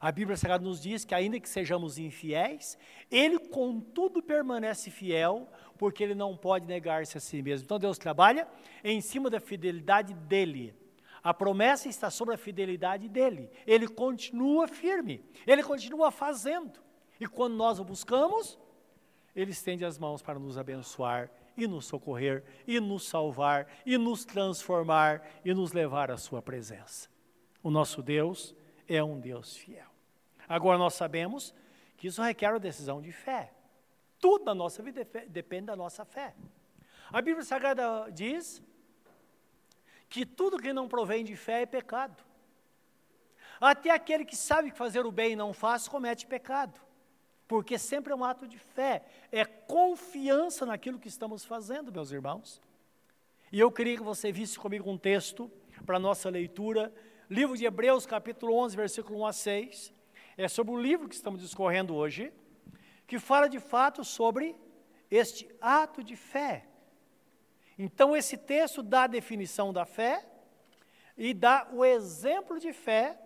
A 0.00 0.12
Bíblia 0.12 0.36
Sagrada 0.36 0.62
nos 0.62 0.80
diz 0.80 1.04
que, 1.04 1.14
ainda 1.14 1.40
que 1.40 1.48
sejamos 1.48 1.98
infiéis, 1.98 2.78
Ele, 3.10 3.38
contudo, 3.38 4.22
permanece 4.22 4.90
fiel, 4.90 5.48
porque 5.78 6.02
Ele 6.02 6.14
não 6.14 6.36
pode 6.36 6.66
negar-se 6.66 7.16
a 7.16 7.20
si 7.20 7.42
mesmo. 7.42 7.64
Então, 7.64 7.78
Deus 7.78 7.98
trabalha 7.98 8.46
em 8.84 9.00
cima 9.00 9.30
da 9.30 9.40
fidelidade 9.40 10.12
dEle. 10.12 10.74
A 11.22 11.32
promessa 11.32 11.88
está 11.88 12.10
sobre 12.10 12.34
a 12.34 12.38
fidelidade 12.38 13.08
dEle. 13.08 13.50
Ele 13.66 13.88
continua 13.88 14.68
firme, 14.68 15.24
Ele 15.46 15.62
continua 15.62 16.10
fazendo. 16.10 16.78
E 17.18 17.26
quando 17.26 17.56
nós 17.56 17.80
o 17.80 17.84
buscamos, 17.84 18.58
Ele 19.34 19.50
estende 19.50 19.84
as 19.84 19.98
mãos 19.98 20.22
para 20.22 20.38
nos 20.38 20.58
abençoar 20.58 21.30
e 21.56 21.66
nos 21.66 21.86
socorrer, 21.86 22.44
e 22.66 22.78
nos 22.78 23.08
salvar, 23.08 23.66
e 23.86 23.96
nos 23.96 24.26
transformar, 24.26 25.26
e 25.42 25.54
nos 25.54 25.72
levar 25.72 26.10
à 26.10 26.18
Sua 26.18 26.42
presença. 26.42 27.08
O 27.62 27.70
nosso 27.70 28.02
Deus 28.02 28.54
é 28.88 29.02
um 29.02 29.18
Deus 29.18 29.56
fiel. 29.56 29.86
Agora 30.48 30.78
nós 30.78 30.94
sabemos 30.94 31.54
que 31.96 32.06
isso 32.06 32.22
requer 32.22 32.50
uma 32.50 32.60
decisão 32.60 33.00
de 33.00 33.12
fé. 33.12 33.52
Tudo 34.18 34.44
na 34.44 34.54
nossa 34.54 34.82
vida 34.82 35.06
depende 35.28 35.66
da 35.66 35.76
nossa 35.76 36.04
fé. 36.04 36.34
A 37.12 37.20
Bíblia 37.20 37.44
Sagrada 37.44 38.10
diz 38.10 38.62
que 40.08 40.24
tudo 40.24 40.58
que 40.58 40.72
não 40.72 40.88
provém 40.88 41.24
de 41.24 41.36
fé 41.36 41.62
é 41.62 41.66
pecado. 41.66 42.24
Até 43.60 43.90
aquele 43.90 44.24
que 44.24 44.36
sabe 44.36 44.70
fazer 44.70 45.06
o 45.06 45.12
bem 45.12 45.32
e 45.32 45.36
não 45.36 45.52
faz, 45.52 45.88
comete 45.88 46.26
pecado. 46.26 46.78
Porque 47.48 47.78
sempre 47.78 48.12
é 48.12 48.16
um 48.16 48.24
ato 48.24 48.46
de 48.46 48.58
fé, 48.58 49.04
é 49.30 49.44
confiança 49.44 50.66
naquilo 50.66 50.98
que 50.98 51.08
estamos 51.08 51.44
fazendo, 51.44 51.92
meus 51.92 52.10
irmãos. 52.10 52.60
E 53.52 53.60
eu 53.60 53.70
queria 53.70 53.96
que 53.96 54.02
você 54.02 54.32
visse 54.32 54.58
comigo 54.58 54.90
um 54.90 54.98
texto 54.98 55.50
para 55.84 55.98
nossa 55.98 56.28
leitura 56.28 56.92
livro 57.28 57.56
de 57.56 57.64
Hebreus, 57.64 58.06
capítulo 58.06 58.54
11, 58.54 58.76
versículo 58.76 59.18
1 59.20 59.26
a 59.26 59.32
6. 59.32 59.94
É 60.36 60.48
sobre 60.48 60.72
o 60.72 60.80
livro 60.80 61.08
que 61.08 61.14
estamos 61.14 61.40
discorrendo 61.40 61.94
hoje, 61.94 62.32
que 63.06 63.18
fala 63.18 63.48
de 63.48 63.58
fato 63.58 64.04
sobre 64.04 64.56
este 65.10 65.48
ato 65.60 66.02
de 66.02 66.14
fé. 66.14 66.66
Então, 67.78 68.16
esse 68.16 68.36
texto 68.36 68.82
dá 68.82 69.04
a 69.04 69.08
definição 69.08 69.72
da 69.72 69.84
fé 69.84 70.26
e 71.16 71.34
dá 71.34 71.68
o 71.72 71.84
exemplo 71.84 72.58
de 72.58 72.72
fé 72.72 73.18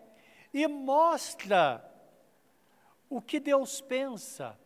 e 0.52 0.66
mostra 0.66 1.84
o 3.08 3.20
que 3.20 3.38
Deus 3.38 3.80
pensa. 3.80 4.58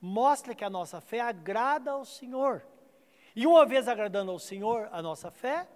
Mostra 0.00 0.54
que 0.54 0.64
a 0.64 0.70
nossa 0.70 1.00
fé 1.00 1.20
agrada 1.20 1.92
ao 1.92 2.04
Senhor. 2.04 2.64
E 3.34 3.46
uma 3.46 3.64
vez 3.64 3.88
agradando 3.88 4.30
ao 4.30 4.38
Senhor 4.38 4.88
a 4.92 5.00
nossa 5.00 5.30
fé, 5.30 5.66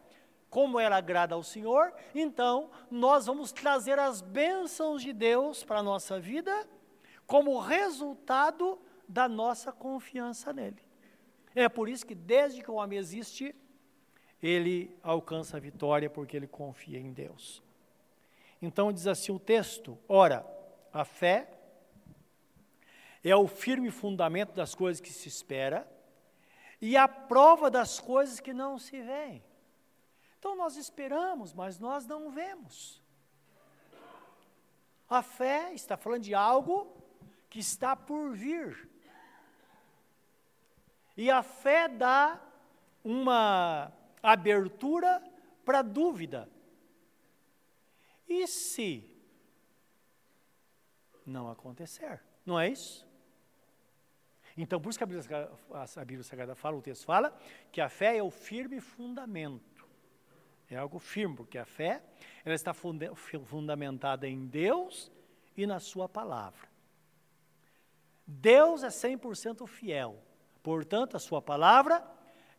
como 0.50 0.81
ela 0.81 0.97
agrada 0.97 1.35
ao 1.35 1.43
Senhor, 1.43 1.93
então 2.14 2.71
nós 2.90 3.26
vamos 3.26 3.52
trazer 3.52 3.99
as 3.99 4.21
bênçãos 4.21 5.02
de 5.02 5.12
Deus 5.12 5.62
para 5.62 5.81
a 5.81 5.83
nossa 5.83 6.19
vida 6.19 6.67
como 7.26 7.59
resultado 7.59 8.81
da 9.07 9.28
nossa 9.28 9.71
confiança 9.71 10.52
nele. 10.52 10.83
É 11.55 11.69
por 11.69 11.88
isso 11.88 12.07
que 12.07 12.14
desde 12.14 12.62
que 12.62 12.71
o 12.71 12.75
homem 12.75 12.99
existe, 12.99 13.55
ele 14.43 14.97
alcança 15.02 15.57
a 15.57 15.61
vitória 15.61 16.09
porque 16.09 16.37
ele 16.37 16.47
confia 16.47 16.99
em 16.99 17.12
Deus. 17.12 17.62
Então 18.61 18.93
diz 18.93 19.07
assim 19.07 19.33
o 19.33 19.38
texto: 19.38 19.99
ora, 20.09 20.47
a 20.93 21.05
fé 21.05 21.49
é 23.23 23.35
o 23.35 23.47
firme 23.47 23.90
fundamento 23.90 24.52
das 24.55 24.75
coisas 24.75 25.00
que 25.00 25.12
se 25.12 25.28
espera 25.28 25.87
e 26.81 26.97
a 26.97 27.09
prova 27.09 27.71
das 27.71 27.99
coisas 27.99 28.40
que 28.40 28.52
não 28.52 28.78
se 28.78 29.00
veem. 29.00 29.43
Então 30.38 30.54
nós 30.54 30.76
esperamos, 30.76 31.52
mas 31.52 31.78
nós 31.78 32.07
não 32.07 32.30
vemos. 32.30 33.02
A 35.09 35.23
fé 35.23 35.73
está 35.73 35.97
falando 35.97 36.23
de 36.23 36.35
algo 36.35 36.97
que 37.49 37.59
está 37.59 37.97
por 37.97 38.33
vir. 38.35 38.88
E 41.16 41.30
a 41.30 41.42
fé 41.42 41.88
dá 41.88 42.40
uma 43.02 43.92
abertura 44.23 45.23
para 45.64 45.83
dúvida. 45.83 46.49
E 48.28 48.47
se 48.47 49.18
não 51.26 51.50
acontecer? 51.50 52.23
Não 52.45 52.61
é 52.61 52.68
isso? 52.68 53.07
Então, 54.57 54.80
por 54.80 54.90
isso 54.90 54.99
que 54.99 55.04
a 55.04 55.07
Bíblia, 55.07 55.50
a 55.71 56.04
Bíblia 56.04 56.25
Sagrada 56.25 56.54
fala, 56.54 56.76
o 56.76 56.83
texto 56.83 57.04
fala, 57.04 57.37
que 57.71 57.80
a 57.80 57.88
fé 57.88 58.16
é 58.16 58.23
o 58.23 58.30
firme 58.30 58.80
fundamento. 58.80 59.68
É 60.71 60.77
algo 60.77 60.99
firme, 60.99 61.37
porque 61.37 61.59
a 61.59 61.65
fé 61.65 62.03
ela 62.45 62.55
está 62.55 62.75
funda 62.75 63.15
fundamentada 63.15 64.29
em 64.29 64.47
Deus 64.47 65.11
e 65.57 65.67
na 65.67 65.81
Sua 65.81 66.09
palavra. 66.09 66.69
Deus 68.27 68.83
é 68.83 68.89
100% 68.89 69.67
fiel, 69.67 70.23
portanto, 70.63 71.17
a 71.17 71.21
Sua 71.21 71.41
palavra 71.41 72.05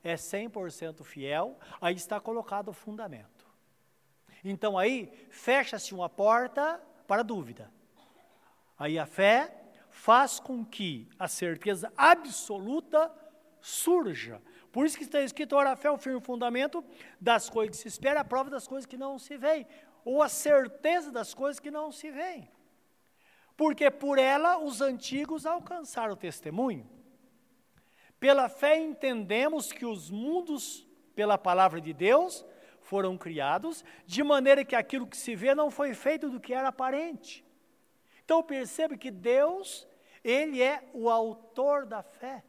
é 0.04 0.16
100% 0.16 1.04
fiel, 1.04 1.58
aí 1.80 1.96
está 1.96 2.20
colocado 2.20 2.70
o 2.70 2.74
fundamento. 2.74 3.48
Então, 4.44 4.78
aí, 4.78 5.12
fecha-se 5.30 5.94
uma 5.94 6.10
porta 6.10 6.82
para 7.06 7.22
a 7.22 7.24
dúvida. 7.24 7.72
Aí 8.78 8.98
a 8.98 9.06
fé 9.06 9.54
faz 9.90 10.40
com 10.40 10.64
que 10.64 11.10
a 11.20 11.28
certeza 11.28 11.92
absoluta 11.98 13.12
surja 13.60 14.42
por 14.72 14.86
isso 14.86 14.98
que 14.98 15.04
está 15.04 15.22
escrito, 15.22 15.56
ora, 15.56 15.72
a 15.72 15.76
fé 15.76 15.88
é 15.88 15.92
o 15.92 15.98
firme 15.98 16.22
fundamento 16.22 16.84
das 17.20 17.50
coisas 17.50 17.76
que 17.76 17.82
se 17.82 17.88
espera, 17.88 18.22
a 18.22 18.26
prova 18.26 18.50
das 18.50 18.68
coisas 18.68 18.86
que 18.86 18.98
não 18.98 19.18
se 19.18 19.38
veem, 19.38 19.66
ou 20.06 20.22
a 20.22 20.30
certeza 20.30 21.12
das 21.12 21.34
coisas 21.34 21.60
que 21.60 21.72
não 21.72 21.92
se 21.92 22.12
veem. 22.12 22.50
porque 23.60 23.92
por 23.92 24.18
ela 24.18 24.58
os 24.58 24.80
antigos 24.80 25.46
alcançaram 25.46 26.14
o 26.14 26.16
testemunho. 26.16 26.90
Pela 28.18 28.48
fé 28.48 28.78
entendemos 28.78 29.70
que 29.74 29.86
os 29.86 30.10
mundos, 30.10 30.88
pela 31.14 31.38
palavra 31.38 31.82
de 31.82 31.92
Deus, 31.92 32.46
foram 32.80 33.18
criados, 33.18 33.84
de 34.06 34.24
maneira 34.24 34.64
que 34.64 34.78
aquilo 34.78 35.06
que 35.06 35.18
se 35.18 35.36
vê 35.36 35.54
não 35.54 35.70
foi 35.70 35.94
feito 35.94 36.30
do 36.30 36.40
que 36.40 36.54
era 36.54 36.70
aparente. 36.70 37.46
Então 38.24 38.42
percebe 38.42 38.98
que 38.98 39.12
Deus, 39.12 39.86
Ele 40.24 40.62
é 40.62 40.82
o 40.94 41.10
autor 41.10 41.86
da 41.86 42.02
fé. 42.02 42.42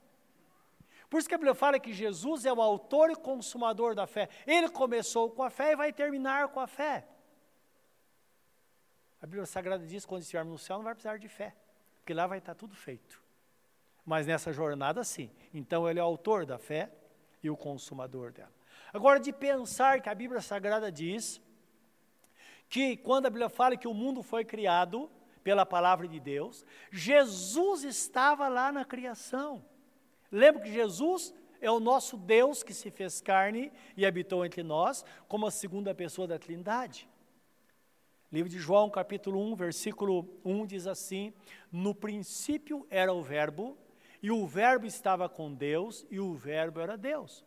Por 1.10 1.18
isso 1.18 1.28
que 1.28 1.34
a 1.34 1.38
Bíblia 1.38 1.56
fala 1.56 1.80
que 1.80 1.92
Jesus 1.92 2.46
é 2.46 2.52
o 2.52 2.62
autor 2.62 3.10
e 3.10 3.16
consumador 3.16 3.96
da 3.96 4.06
fé. 4.06 4.28
Ele 4.46 4.68
começou 4.68 5.28
com 5.28 5.42
a 5.42 5.50
fé 5.50 5.72
e 5.72 5.76
vai 5.76 5.92
terminar 5.92 6.48
com 6.48 6.60
a 6.60 6.68
fé. 6.68 7.04
A 9.20 9.26
Bíblia 9.26 9.44
Sagrada 9.44 9.84
diz 9.84 10.04
que 10.04 10.08
quando 10.08 10.22
estivermos 10.22 10.52
no 10.52 10.58
céu 10.58 10.76
não 10.76 10.84
vai 10.84 10.94
precisar 10.94 11.18
de 11.18 11.28
fé, 11.28 11.54
porque 11.98 12.14
lá 12.14 12.28
vai 12.28 12.38
estar 12.38 12.54
tudo 12.54 12.76
feito. 12.76 13.20
Mas 14.06 14.24
nessa 14.24 14.52
jornada, 14.52 15.02
sim. 15.02 15.30
Então, 15.52 15.88
ele 15.90 15.98
é 15.98 16.02
o 16.02 16.06
autor 16.06 16.46
da 16.46 16.58
fé 16.58 16.90
e 17.42 17.50
o 17.50 17.56
consumador 17.56 18.32
dela. 18.32 18.52
Agora, 18.92 19.18
de 19.18 19.32
pensar 19.32 20.00
que 20.00 20.08
a 20.08 20.14
Bíblia 20.14 20.40
Sagrada 20.40 20.92
diz 20.92 21.42
que 22.68 22.96
quando 22.96 23.26
a 23.26 23.30
Bíblia 23.30 23.48
fala 23.48 23.76
que 23.76 23.88
o 23.88 23.94
mundo 23.94 24.22
foi 24.22 24.44
criado 24.44 25.10
pela 25.42 25.66
palavra 25.66 26.06
de 26.06 26.20
Deus, 26.20 26.64
Jesus 26.90 27.82
estava 27.82 28.46
lá 28.46 28.70
na 28.70 28.84
criação. 28.84 29.64
Lembra 30.30 30.62
que 30.62 30.72
Jesus 30.72 31.34
é 31.60 31.70
o 31.70 31.80
nosso 31.80 32.16
Deus 32.16 32.62
que 32.62 32.72
se 32.72 32.90
fez 32.90 33.20
carne 33.20 33.72
e 33.96 34.06
habitou 34.06 34.44
entre 34.44 34.62
nós, 34.62 35.04
como 35.28 35.46
a 35.46 35.50
segunda 35.50 35.94
pessoa 35.94 36.26
da 36.26 36.38
Trindade. 36.38 37.08
Livro 38.32 38.48
de 38.48 38.58
João, 38.58 38.88
capítulo 38.88 39.40
1, 39.52 39.56
versículo 39.56 40.28
1 40.44 40.66
diz 40.66 40.86
assim: 40.86 41.32
No 41.70 41.94
princípio 41.94 42.86
era 42.88 43.12
o 43.12 43.22
Verbo, 43.22 43.76
e 44.22 44.30
o 44.30 44.46
Verbo 44.46 44.86
estava 44.86 45.28
com 45.28 45.52
Deus, 45.52 46.06
e 46.10 46.20
o 46.20 46.32
Verbo 46.34 46.80
era 46.80 46.96
Deus. 46.96 47.44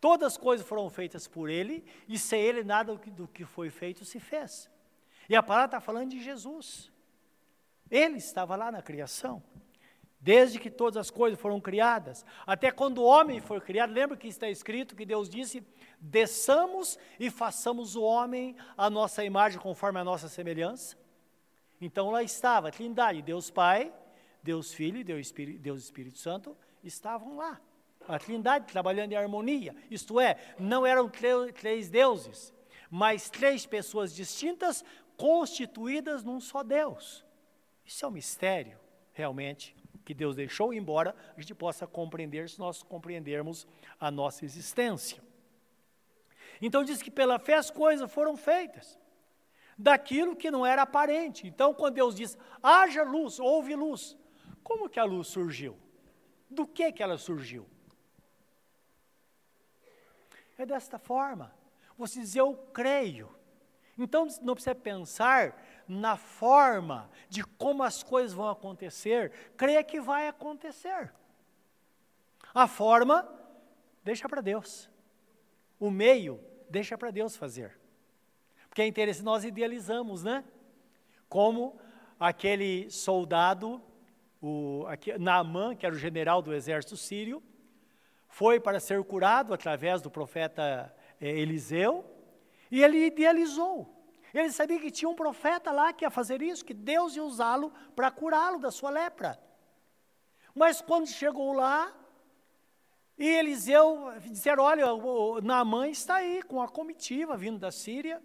Todas 0.00 0.32
as 0.32 0.36
coisas 0.36 0.66
foram 0.66 0.90
feitas 0.90 1.26
por 1.26 1.48
Ele, 1.48 1.84
e 2.06 2.18
sem 2.18 2.42
Ele 2.42 2.62
nada 2.62 2.94
do 2.94 3.26
que 3.26 3.44
foi 3.44 3.70
feito 3.70 4.04
se 4.04 4.20
fez. 4.20 4.70
E 5.28 5.36
a 5.36 5.42
palavra 5.42 5.66
está 5.66 5.80
falando 5.80 6.10
de 6.10 6.20
Jesus. 6.20 6.92
Ele 7.90 8.18
estava 8.18 8.54
lá 8.56 8.70
na 8.70 8.82
criação. 8.82 9.42
Desde 10.22 10.60
que 10.60 10.70
todas 10.70 10.96
as 10.96 11.10
coisas 11.10 11.40
foram 11.40 11.60
criadas, 11.60 12.24
até 12.46 12.70
quando 12.70 12.98
o 12.98 13.04
homem 13.04 13.40
foi 13.40 13.60
criado, 13.60 13.92
lembra 13.92 14.16
que 14.16 14.28
está 14.28 14.48
escrito 14.48 14.94
que 14.94 15.04
Deus 15.04 15.28
disse: 15.28 15.66
desçamos 15.98 16.96
e 17.18 17.28
façamos 17.28 17.96
o 17.96 18.02
homem 18.02 18.54
a 18.76 18.88
nossa 18.88 19.24
imagem 19.24 19.58
conforme 19.58 19.98
a 19.98 20.04
nossa 20.04 20.28
semelhança? 20.28 20.96
Então 21.80 22.12
lá 22.12 22.22
estava 22.22 22.68
a 22.68 22.70
Trindade, 22.70 23.20
Deus 23.20 23.50
Pai, 23.50 23.92
Deus 24.40 24.72
Filho 24.72 24.98
e 24.98 25.02
Deus 25.02 25.26
Espírito, 25.26 25.58
Deus 25.58 25.82
Espírito 25.82 26.18
Santo 26.18 26.56
estavam 26.84 27.36
lá. 27.36 27.60
A 28.06 28.16
Trindade 28.16 28.66
trabalhando 28.66 29.10
em 29.10 29.16
harmonia, 29.16 29.74
isto 29.90 30.20
é, 30.20 30.36
não 30.56 30.86
eram 30.86 31.10
três 31.52 31.90
deuses, 31.90 32.54
mas 32.88 33.28
três 33.28 33.66
pessoas 33.66 34.14
distintas 34.14 34.84
constituídas 35.16 36.22
num 36.22 36.40
só 36.40 36.62
Deus. 36.62 37.24
Isso 37.84 38.04
é 38.04 38.08
um 38.08 38.12
mistério, 38.12 38.78
realmente, 39.12 39.74
que 40.04 40.14
Deus 40.14 40.34
deixou, 40.34 40.72
embora 40.72 41.14
a 41.36 41.40
gente 41.40 41.54
possa 41.54 41.86
compreender 41.86 42.48
se 42.48 42.58
nós 42.58 42.82
compreendermos 42.82 43.66
a 43.98 44.10
nossa 44.10 44.44
existência. 44.44 45.22
Então 46.60 46.84
diz 46.84 47.02
que 47.02 47.10
pela 47.10 47.38
fé 47.38 47.54
as 47.54 47.70
coisas 47.70 48.10
foram 48.12 48.36
feitas, 48.36 48.98
daquilo 49.76 50.36
que 50.36 50.50
não 50.50 50.64
era 50.64 50.82
aparente. 50.82 51.46
Então, 51.46 51.74
quando 51.74 51.94
Deus 51.94 52.14
diz, 52.14 52.38
haja 52.62 53.02
luz, 53.02 53.40
houve 53.40 53.74
luz, 53.74 54.16
como 54.62 54.88
que 54.88 55.00
a 55.00 55.04
luz 55.04 55.28
surgiu? 55.28 55.76
Do 56.48 56.66
que 56.66 56.92
que 56.92 57.02
ela 57.02 57.18
surgiu? 57.18 57.66
É 60.56 60.64
desta 60.64 60.98
forma. 60.98 61.52
Você 61.96 62.20
diz, 62.20 62.36
eu 62.36 62.54
creio. 62.72 63.34
Então 63.98 64.26
não 64.40 64.54
precisa 64.54 64.74
pensar 64.74 65.60
na 65.92 66.16
forma 66.16 67.10
de 67.28 67.44
como 67.44 67.82
as 67.82 68.02
coisas 68.02 68.32
vão 68.32 68.48
acontecer, 68.48 69.32
creia 69.56 69.82
que 69.84 70.00
vai 70.00 70.28
acontecer. 70.28 71.12
A 72.54 72.66
forma, 72.66 73.28
deixa 74.02 74.28
para 74.28 74.40
Deus. 74.40 74.90
O 75.78 75.90
meio, 75.90 76.40
deixa 76.68 76.96
para 76.96 77.10
Deus 77.10 77.36
fazer. 77.36 77.78
Porque 78.68 78.82
é 78.82 78.86
interessante, 78.86 79.24
nós 79.24 79.44
idealizamos, 79.44 80.22
né? 80.22 80.44
Como 81.28 81.78
aquele 82.18 82.90
soldado, 82.90 83.82
o, 84.40 84.84
aqui, 84.88 85.16
Naamã, 85.18 85.74
que 85.74 85.84
era 85.84 85.94
o 85.94 85.98
general 85.98 86.40
do 86.40 86.54
exército 86.54 86.96
sírio, 86.96 87.42
foi 88.28 88.58
para 88.58 88.80
ser 88.80 89.02
curado 89.04 89.52
através 89.52 90.00
do 90.00 90.10
profeta 90.10 90.94
eh, 91.20 91.38
Eliseu, 91.38 92.04
e 92.70 92.82
ele 92.82 93.06
idealizou. 93.06 94.01
Ele 94.34 94.50
sabia 94.50 94.80
que 94.80 94.90
tinha 94.90 95.08
um 95.08 95.14
profeta 95.14 95.70
lá 95.70 95.92
que 95.92 96.04
ia 96.04 96.10
fazer 96.10 96.40
isso, 96.40 96.64
que 96.64 96.72
Deus 96.72 97.14
ia 97.16 97.22
usá-lo 97.22 97.72
para 97.94 98.10
curá-lo 98.10 98.58
da 98.58 98.70
sua 98.70 98.90
lepra. 98.90 99.38
Mas 100.54 100.80
quando 100.80 101.06
chegou 101.06 101.52
lá, 101.52 101.92
e 103.18 103.28
Eliseu 103.28 104.12
disseram: 104.20 104.64
Olha, 104.64 104.92
o 104.94 105.40
Naamã 105.40 105.88
está 105.88 106.16
aí 106.16 106.42
com 106.42 106.62
a 106.62 106.68
comitiva 106.68 107.36
vindo 107.36 107.58
da 107.58 107.70
Síria. 107.70 108.22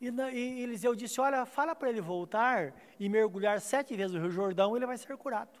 E, 0.00 0.08
e 0.08 0.62
Eliseu 0.62 0.94
disse: 0.94 1.20
Olha, 1.20 1.44
fala 1.44 1.74
para 1.74 1.90
ele 1.90 2.00
voltar 2.00 2.72
e 2.98 3.08
mergulhar 3.08 3.60
sete 3.60 3.94
vezes 3.94 4.14
no 4.14 4.20
Rio 4.20 4.30
Jordão, 4.30 4.76
ele 4.76 4.86
vai 4.86 4.96
ser 4.96 5.16
curado. 5.16 5.58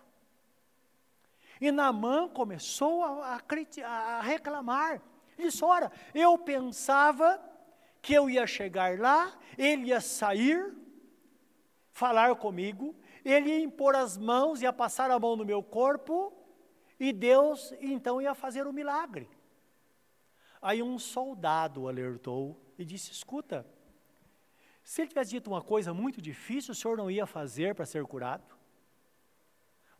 E 1.60 1.70
Naamã 1.70 2.26
começou 2.26 3.04
a, 3.04 3.36
a, 3.36 3.86
a 3.86 4.20
reclamar. 4.22 5.02
Ele 5.38 5.48
disse: 5.48 5.62
Ora, 5.62 5.92
eu 6.14 6.38
pensava 6.38 7.38
que 8.02 8.14
eu 8.14 8.30
ia 8.30 8.46
chegar 8.46 8.98
lá, 8.98 9.38
ele 9.58 9.88
ia 9.88 10.00
sair, 10.00 10.74
falar 11.92 12.34
comigo, 12.36 12.94
ele 13.24 13.50
ia 13.50 13.60
impor 13.60 13.94
as 13.94 14.16
mãos, 14.16 14.62
ia 14.62 14.72
passar 14.72 15.10
a 15.10 15.18
mão 15.18 15.36
no 15.36 15.44
meu 15.44 15.62
corpo, 15.62 16.32
e 16.98 17.12
Deus 17.12 17.72
então 17.80 18.20
ia 18.20 18.34
fazer 18.34 18.66
o 18.66 18.72
milagre. 18.72 19.28
Aí 20.60 20.82
um 20.82 20.98
soldado 20.98 21.88
alertou 21.88 22.60
e 22.78 22.84
disse: 22.84 23.10
Escuta, 23.10 23.66
se 24.82 25.02
ele 25.02 25.08
tivesse 25.08 25.30
dito 25.30 25.50
uma 25.50 25.62
coisa 25.62 25.94
muito 25.94 26.20
difícil, 26.20 26.72
o 26.72 26.74
senhor 26.74 26.96
não 26.96 27.10
ia 27.10 27.26
fazer 27.26 27.74
para 27.74 27.86
ser 27.86 28.04
curado? 28.04 28.54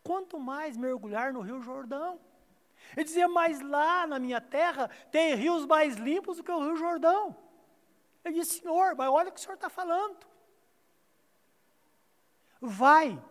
Quanto 0.03 0.39
mais 0.39 0.77
mergulhar 0.77 1.33
no 1.33 1.41
Rio 1.41 1.61
Jordão. 1.61 2.19
Ele 2.97 3.05
dizia, 3.05 3.29
mas 3.29 3.61
lá 3.61 4.07
na 4.07 4.19
minha 4.19 4.41
terra 4.41 4.89
tem 5.13 5.35
rios 5.35 5.67
mais 5.67 5.97
limpos 5.97 6.39
do 6.39 6.43
que 6.43 6.51
o 6.51 6.61
Rio 6.61 6.77
Jordão. 6.77 7.37
Ele 8.25 8.35
disse, 8.35 8.61
Senhor, 8.61 8.95
mas 8.97 9.09
olha 9.09 9.29
o 9.31 9.33
que 9.33 9.39
o 9.39 9.43
Senhor 9.43 9.55
está 9.55 9.71
falando. 9.71 10.19
Vai, 12.61 13.23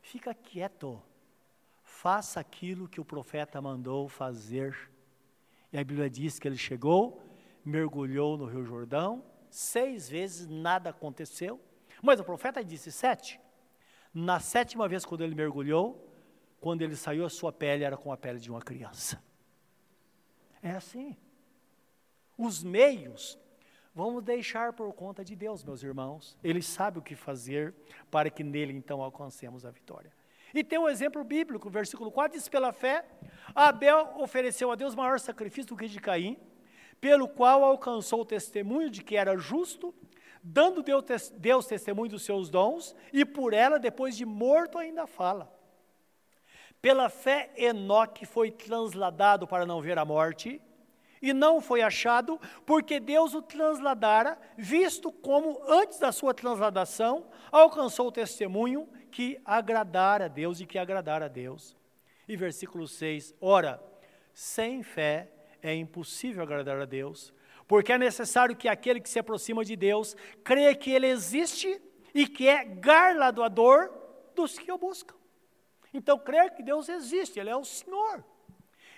fica 0.00 0.32
quieto, 0.32 1.02
faça 1.82 2.40
aquilo 2.40 2.88
que 2.88 3.00
o 3.00 3.04
profeta 3.04 3.60
mandou 3.60 4.08
fazer. 4.08 4.90
E 5.70 5.78
a 5.78 5.84
Bíblia 5.84 6.08
diz 6.08 6.38
que 6.38 6.48
ele 6.48 6.56
chegou, 6.56 7.22
mergulhou 7.62 8.38
no 8.38 8.46
Rio 8.46 8.64
Jordão, 8.64 9.22
seis 9.50 10.08
vezes 10.08 10.46
nada 10.46 10.90
aconteceu, 10.90 11.60
mas 12.02 12.18
o 12.18 12.24
profeta 12.24 12.64
disse 12.64 12.90
sete. 12.90 13.38
Na 14.14 14.40
sétima 14.40 14.88
vez, 14.88 15.04
quando 15.04 15.22
ele 15.22 15.34
mergulhou, 15.34 16.08
quando 16.60 16.80
ele 16.80 16.96
saiu, 16.96 17.26
a 17.26 17.30
sua 17.30 17.52
pele 17.52 17.84
era 17.84 17.96
com 17.96 18.10
a 18.10 18.16
pele 18.16 18.40
de 18.40 18.50
uma 18.50 18.60
criança. 18.60 19.22
É 20.62 20.70
assim. 20.70 21.16
Os 22.36 22.64
meios 22.64 23.38
Vamos 23.98 24.22
deixar 24.22 24.72
por 24.74 24.92
conta 24.92 25.24
de 25.24 25.34
Deus, 25.34 25.64
meus 25.64 25.82
irmãos. 25.82 26.38
Ele 26.44 26.62
sabe 26.62 27.00
o 27.00 27.02
que 27.02 27.16
fazer 27.16 27.74
para 28.08 28.30
que 28.30 28.44
nele 28.44 28.72
então 28.72 29.02
alcancemos 29.02 29.66
a 29.66 29.72
vitória. 29.72 30.12
E 30.54 30.62
tem 30.62 30.78
um 30.78 30.88
exemplo 30.88 31.24
bíblico, 31.24 31.68
versículo 31.68 32.12
4 32.12 32.38
diz: 32.38 32.48
Pela 32.48 32.72
fé, 32.72 33.04
Abel 33.52 34.14
ofereceu 34.18 34.70
a 34.70 34.76
Deus 34.76 34.94
maior 34.94 35.18
sacrifício 35.18 35.70
do 35.70 35.76
que 35.76 35.88
de 35.88 35.98
Caim, 35.98 36.36
pelo 37.00 37.26
qual 37.26 37.64
alcançou 37.64 38.20
o 38.20 38.24
testemunho 38.24 38.88
de 38.88 39.02
que 39.02 39.16
era 39.16 39.36
justo, 39.36 39.92
dando 40.40 40.84
Deus 41.36 41.66
testemunho 41.66 42.12
dos 42.12 42.22
seus 42.22 42.48
dons, 42.48 42.94
e 43.12 43.24
por 43.24 43.52
ela, 43.52 43.80
depois 43.80 44.16
de 44.16 44.24
morto, 44.24 44.78
ainda 44.78 45.08
fala. 45.08 45.52
Pela 46.80 47.08
fé, 47.08 47.50
Enoque 47.56 48.24
foi 48.24 48.52
transladado 48.52 49.44
para 49.44 49.66
não 49.66 49.80
ver 49.80 49.98
a 49.98 50.04
morte, 50.04 50.62
e 51.20 51.32
não 51.32 51.60
foi 51.60 51.82
achado, 51.82 52.40
porque 52.64 53.00
Deus 53.00 53.34
o 53.34 53.42
transladara, 53.42 54.38
visto 54.56 55.10
como 55.10 55.60
antes 55.66 55.98
da 55.98 56.12
sua 56.12 56.32
transladação 56.32 57.26
alcançou 57.50 58.08
o 58.08 58.12
testemunho 58.12 58.88
que 59.10 59.40
agradara 59.44 60.26
a 60.26 60.28
Deus 60.28 60.60
e 60.60 60.66
que 60.66 60.78
agradara 60.78 61.26
a 61.26 61.28
Deus. 61.28 61.76
E 62.28 62.36
versículo 62.36 62.86
6: 62.86 63.34
Ora, 63.40 63.82
sem 64.32 64.82
fé 64.82 65.30
é 65.62 65.74
impossível 65.74 66.42
agradar 66.42 66.80
a 66.80 66.84
Deus, 66.84 67.32
porque 67.66 67.92
é 67.92 67.98
necessário 67.98 68.56
que 68.56 68.68
aquele 68.68 69.00
que 69.00 69.08
se 69.08 69.18
aproxima 69.18 69.64
de 69.64 69.76
Deus 69.76 70.16
creia 70.44 70.74
que 70.74 70.90
ele 70.90 71.06
existe 71.06 71.80
e 72.14 72.26
que 72.26 72.48
é 72.48 72.64
galardoador 72.64 73.90
dos 74.34 74.58
que 74.58 74.70
o 74.70 74.78
buscam. 74.78 75.16
Então, 75.92 76.18
crer 76.18 76.54
que 76.54 76.62
Deus 76.62 76.88
existe, 76.88 77.40
Ele 77.40 77.50
é 77.50 77.56
o 77.56 77.64
Senhor. 77.64 78.24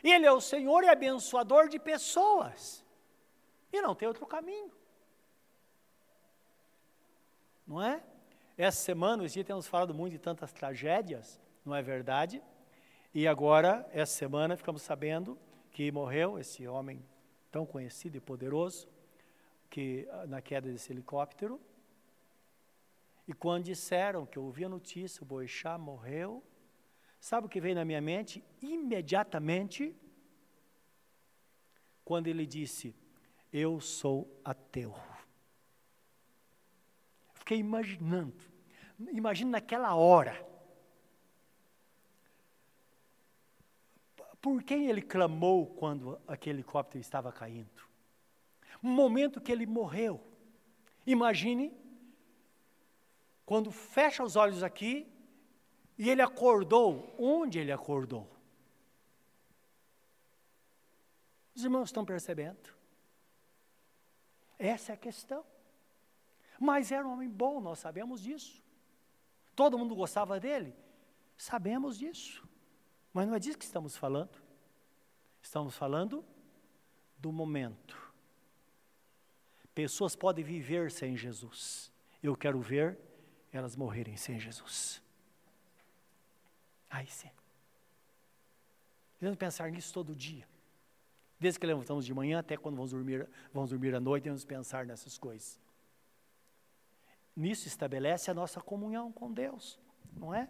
Ele 0.02 0.26
é 0.26 0.32
o 0.32 0.40
Senhor 0.40 0.82
e 0.84 0.88
abençoador 0.88 1.68
de 1.68 1.78
pessoas. 1.78 2.84
E 3.72 3.80
não 3.80 3.94
tem 3.94 4.08
outro 4.08 4.26
caminho. 4.26 4.72
Não 7.66 7.82
é? 7.82 8.02
Essa 8.56 8.82
semana, 8.82 9.24
esse 9.24 9.34
dia 9.34 9.44
temos 9.44 9.66
falado 9.66 9.94
muito 9.94 10.12
de 10.12 10.18
tantas 10.18 10.52
tragédias, 10.52 11.40
não 11.64 11.74
é 11.74 11.80
verdade? 11.80 12.42
E 13.14 13.26
agora, 13.26 13.88
essa 13.92 14.12
semana, 14.12 14.56
ficamos 14.56 14.82
sabendo 14.82 15.38
que 15.70 15.90
morreu 15.90 16.38
esse 16.38 16.66
homem 16.66 17.04
tão 17.50 17.64
conhecido 17.64 18.16
e 18.16 18.20
poderoso, 18.20 18.88
que 19.68 20.06
na 20.26 20.42
queda 20.42 20.70
desse 20.70 20.92
helicóptero. 20.92 21.60
E 23.26 23.32
quando 23.32 23.64
disseram 23.64 24.26
que 24.26 24.38
ouvi 24.38 24.64
a 24.64 24.68
notícia, 24.68 25.22
o 25.22 25.26
Boixá 25.26 25.78
morreu, 25.78 26.42
sabe 27.20 27.46
o 27.46 27.50
que 27.50 27.60
veio 27.60 27.74
na 27.74 27.84
minha 27.84 28.00
mente? 28.00 28.42
Imediatamente, 28.60 29.94
quando 32.04 32.26
ele 32.26 32.46
disse: 32.46 32.94
Eu 33.52 33.80
sou 33.80 34.40
ateu. 34.44 34.94
Fiquei 37.34 37.58
imaginando, 37.58 38.42
imagina 39.12 39.52
naquela 39.52 39.94
hora, 39.94 40.50
Por 44.40 44.62
quem 44.62 44.88
ele 44.88 45.02
clamou 45.02 45.66
quando 45.66 46.18
aquele 46.26 46.58
helicóptero 46.60 47.00
estava 47.00 47.30
caindo? 47.30 47.68
Um 48.82 48.90
momento 48.90 49.40
que 49.40 49.52
ele 49.52 49.66
morreu. 49.66 50.20
Imagine 51.06 51.72
quando 53.44 53.70
fecha 53.70 54.24
os 54.24 54.36
olhos 54.36 54.62
aqui 54.62 55.06
e 56.00 56.08
ele 56.08 56.22
acordou. 56.22 57.14
Onde 57.18 57.58
ele 57.58 57.70
acordou? 57.70 58.26
Os 61.54 61.62
irmãos 61.62 61.90
estão 61.90 62.06
percebendo? 62.06 62.72
Essa 64.58 64.92
é 64.92 64.94
a 64.94 64.96
questão. 64.96 65.44
Mas 66.58 66.90
era 66.90 67.06
um 67.06 67.12
homem 67.12 67.28
bom, 67.28 67.60
nós 67.60 67.80
sabemos 67.80 68.22
disso. 68.22 68.62
Todo 69.54 69.76
mundo 69.76 69.94
gostava 69.94 70.40
dele, 70.40 70.74
sabemos 71.36 71.98
disso. 71.98 72.48
Mas 73.12 73.28
não 73.28 73.34
é 73.34 73.38
disso 73.38 73.58
que 73.58 73.64
estamos 73.66 73.94
falando. 73.94 74.42
Estamos 75.42 75.76
falando 75.76 76.24
do 77.18 77.30
momento. 77.30 78.10
Pessoas 79.74 80.16
podem 80.16 80.42
viver 80.42 80.90
sem 80.90 81.14
Jesus. 81.14 81.92
Eu 82.22 82.34
quero 82.34 82.58
ver 82.58 82.98
elas 83.52 83.76
morrerem 83.76 84.16
sem 84.16 84.40
Jesus. 84.40 85.02
Aí 86.90 87.06
sim. 87.06 87.30
Devemos 89.20 89.38
pensar 89.38 89.70
nisso 89.70 89.92
todo 89.94 90.14
dia. 90.14 90.46
Desde 91.38 91.58
que 91.58 91.66
levantamos 91.66 92.04
de 92.04 92.12
manhã 92.12 92.40
até 92.40 92.56
quando 92.56 92.76
vamos 92.76 92.90
dormir, 92.90 93.28
vamos 93.52 93.70
dormir 93.70 93.94
à 93.94 94.00
noite, 94.00 94.24
devemos 94.24 94.44
pensar 94.44 94.84
nessas 94.84 95.16
coisas. 95.16 95.60
Nisso 97.34 97.68
estabelece 97.68 98.30
a 98.30 98.34
nossa 98.34 98.60
comunhão 98.60 99.12
com 99.12 99.32
Deus, 99.32 99.78
não 100.12 100.34
é? 100.34 100.48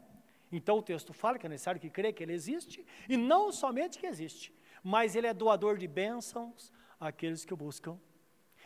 Então 0.51 0.79
o 0.79 0.83
texto 0.83 1.13
fala 1.13 1.39
que 1.39 1.47
é 1.47 1.49
necessário 1.49 1.81
que 1.81 1.91
crê 1.91 2.13
que 2.13 2.23
ele 2.23 2.33
existe, 2.33 2.85
e 3.09 3.17
não 3.17 3.53
somente 3.53 3.99
que 3.99 4.07
existe, 4.07 4.53
mas 4.83 5.15
ele 5.15 5.27
é 5.27 5.35
doador 5.35 5.79
de 5.79 5.87
bênçãos 5.87 6.73
àqueles 6.99 7.45
que 7.45 7.55
o 7.55 7.57
buscam. 7.57 7.99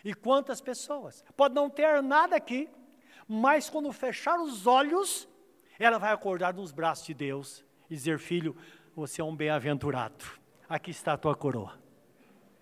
E 0.02 0.14
quantas 0.14 0.60
pessoas? 0.60 1.22
Pode 1.37 1.54
não 1.54 1.68
ter 1.68 2.02
nada 2.02 2.37
aqui, 2.37 2.70
mas 3.28 3.68
quando 3.68 3.92
fechar 3.92 4.38
os 4.40 4.66
olhos, 4.66 5.28
ela 5.78 5.98
vai 5.98 6.12
acordar 6.12 6.54
nos 6.54 6.72
braços 6.72 7.06
de 7.06 7.14
Deus 7.14 7.64
e 7.90 7.94
dizer: 7.94 8.18
Filho, 8.18 8.56
você 8.94 9.20
é 9.20 9.24
um 9.24 9.34
bem-aventurado, 9.34 10.24
aqui 10.68 10.90
está 10.90 11.14
a 11.14 11.18
tua 11.18 11.34
coroa. 11.34 11.78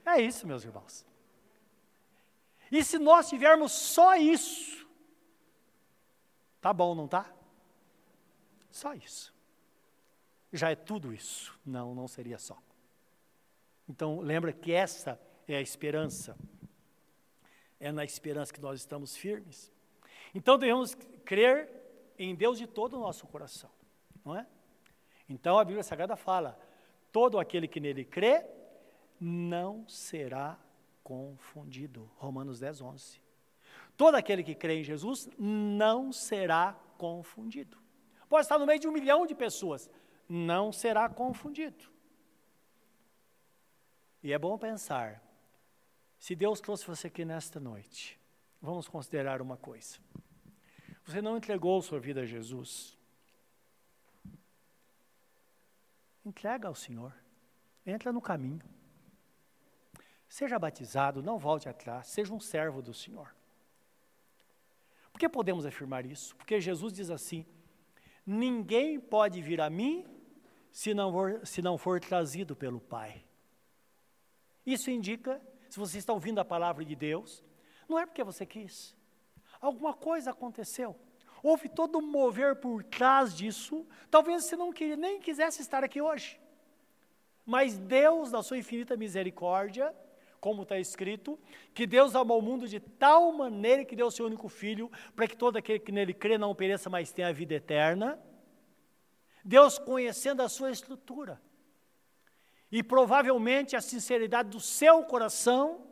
É 0.05 0.21
isso, 0.21 0.47
meus 0.47 0.65
irmãos. 0.65 1.07
E 2.71 2.83
se 2.83 2.99
nós 2.99 3.29
tivermos 3.29 3.71
só 3.71 4.17
isso, 4.17 4.87
tá 6.61 6.73
bom, 6.73 6.95
não 6.95 7.07
tá? 7.07 7.31
Só 8.71 8.95
isso. 8.95 9.33
Já 10.53 10.71
é 10.71 10.75
tudo 10.75 11.13
isso. 11.13 11.59
Não, 11.65 11.95
não 11.95 12.09
seria 12.09 12.39
só. 12.39 12.59
Então, 13.89 14.21
lembra 14.21 14.53
que 14.53 14.73
essa 14.73 15.21
é 15.47 15.57
a 15.57 15.61
esperança. 15.61 16.37
É 17.79 17.93
na 17.93 18.05
esperança 18.05 18.53
que 18.53 18.61
nós 18.61 18.81
estamos 18.81 19.17
firmes. 19.17 19.71
Então, 20.35 20.57
devemos 20.57 20.95
crer 21.25 21.69
em 22.19 22.35
Deus 22.35 22.59
de 22.59 22.67
todo 22.67 22.97
o 22.97 23.01
nosso 23.01 23.27
coração, 23.27 23.71
não 24.25 24.37
é? 24.37 24.47
Então, 25.29 25.59
a 25.59 25.65
Bíblia 25.65 25.83
Sagrada 25.83 26.17
fala: 26.17 26.59
todo 27.11 27.39
aquele 27.39 27.69
que 27.69 27.81
nele 27.81 28.05
crê 28.05 28.45
não 29.21 29.89
será 29.89 30.59
confundido. 31.03 32.11
Romanos 32.17 32.59
10, 32.61 32.81
11. 32.81 33.23
Todo 33.97 34.15
aquele 34.15 34.43
que 34.43 34.55
crê 34.55 34.81
em 34.81 34.85
Jesus 34.85 35.29
não 35.39 36.13
será 36.13 36.77
confundido 36.99 37.83
pode 38.33 38.47
estar 38.47 38.59
no 38.59 38.65
meio 38.65 38.81
de 38.81 38.89
um 38.89 38.93
milhão 38.93 39.27
de 39.27 39.35
pessoas, 39.35 39.91
não 40.27 40.73
será 40.73 41.07
confundido. 41.07 41.85
E 44.23 44.33
é 44.33 44.39
bom 44.39 44.57
pensar, 44.57 45.23
se 46.19 46.35
Deus 46.35 46.59
trouxe 46.59 46.87
você 46.87 47.09
aqui 47.09 47.27
nesta 47.27 47.61
noite, 47.61 48.19
vamos 48.59 48.89
considerar 48.89 49.43
uma 49.43 49.59
coisa. 49.59 49.99
Você 51.05 51.21
não 51.21 51.37
entregou 51.37 51.81
sua 51.83 51.99
vida 51.99 52.23
a 52.23 52.27
Jesus. 52.27 52.97
Entrega 56.25 56.69
ao 56.69 56.75
Senhor. 56.75 57.15
Entra 57.85 58.13
no 58.13 58.21
caminho. 58.21 58.63
Seja 60.29 60.59
batizado, 60.59 61.23
não 61.23 61.39
volte 61.39 61.69
atrás, 61.69 62.07
seja 62.07 62.33
um 62.33 62.41
servo 62.41 62.81
do 62.81 62.95
Senhor. 62.95 63.35
Por 65.13 65.19
que 65.19 65.29
podemos 65.29 65.67
afirmar 65.67 66.07
isso? 66.07 66.35
Porque 66.37 66.61
Jesus 66.61 66.93
diz 66.93 67.11
assim: 67.11 67.45
Ninguém 68.25 68.99
pode 68.99 69.43
vir 69.43 69.61
a 69.61 69.69
mim 69.69 70.07
se 70.71 70.95
não 70.95 71.13
for, 71.13 71.47
se 71.47 71.61
não 71.61 71.77
for 71.77 72.01
trazido 72.01 72.57
pelo 72.57 72.81
Pai. 72.81 73.23
Isso 74.65 74.91
indica, 74.91 75.41
se 75.69 75.79
você 75.79 75.99
está 75.99 76.13
ouvindo 76.13 76.39
a 76.39 76.45
palavra 76.45 76.85
de 76.85 76.95
Deus, 76.95 77.45
não 77.89 77.99
é 77.99 78.07
porque 78.07 78.25
você 78.25 78.47
quis. 78.47 78.97
Alguma 79.63 79.95
coisa 79.95 80.33
aconteceu. 80.33 80.97
Houve 81.41 81.69
todo 81.69 81.99
um 81.99 82.03
mover 82.03 82.57
por 82.57 82.83
trás 82.83 83.33
disso. 83.33 83.87
Talvez 84.11 84.45
você 84.45 84.57
não 84.57 84.73
queria, 84.73 84.97
nem 84.97 85.21
quisesse 85.21 85.63
estar 85.63 85.85
aqui 85.85 86.03
hoje. 86.03 86.41
Mas 87.47 87.79
Deus, 87.79 88.33
na 88.33 88.43
sua 88.43 88.59
infinita 88.59 88.97
misericórdia, 88.97 89.95
como 90.41 90.65
está 90.65 90.81
escrito, 90.81 91.39
que 91.73 91.87
Deus 91.87 92.17
amou 92.17 92.41
o 92.41 92.43
mundo 92.43 92.67
de 92.67 92.81
tal 92.81 93.31
maneira 93.31 93.85
que 93.85 93.95
deu 93.95 94.09
o 94.09 94.11
seu 94.11 94.27
único 94.27 94.49
filho, 94.49 94.91
para 95.15 95.29
que 95.29 95.37
todo 95.37 95.57
aquele 95.57 95.79
que 95.79 95.93
nele 95.93 96.13
crê 96.13 96.37
não 96.37 96.57
pereça, 96.57 96.91
mas 96.91 97.13
tenha 97.13 97.29
a 97.29 97.33
vida 97.33 97.55
eterna. 97.55 98.19
Deus 99.45 99.79
conhecendo 99.79 100.43
a 100.43 100.49
sua 100.49 100.73
estrutura 100.73 101.41
e 102.71 102.83
provavelmente 102.83 103.77
a 103.77 103.81
sinceridade 103.81 104.51
do 104.51 104.59
seu 104.59 105.05
coração, 105.05 105.87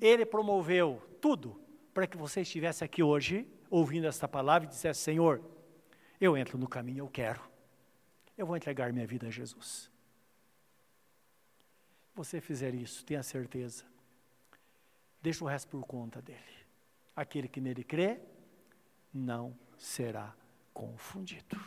Ele 0.00 0.24
promoveu 0.24 1.02
tudo 1.20 1.69
para 2.00 2.06
que 2.06 2.16
você 2.16 2.40
estivesse 2.40 2.82
aqui 2.82 3.02
hoje, 3.02 3.46
ouvindo 3.70 4.06
esta 4.06 4.26
palavra 4.26 4.66
e 4.66 4.70
dissesse: 4.70 5.00
Senhor, 5.00 5.40
eu 6.20 6.36
entro 6.36 6.58
no 6.58 6.68
caminho, 6.68 7.04
eu 7.04 7.08
quero, 7.08 7.42
eu 8.36 8.46
vou 8.46 8.56
entregar 8.56 8.92
minha 8.92 9.06
vida 9.06 9.28
a 9.28 9.30
Jesus 9.30 9.90
você 12.14 12.40
fizer 12.40 12.74
isso, 12.74 13.04
tenha 13.04 13.22
certeza. 13.22 13.84
Deixa 15.22 15.44
o 15.44 15.48
resto 15.48 15.68
por 15.68 15.86
conta 15.86 16.20
dele. 16.20 16.38
Aquele 17.16 17.48
que 17.48 17.60
nele 17.60 17.82
crê, 17.82 18.20
não 19.12 19.56
será 19.78 20.34
confundido. 20.72 21.58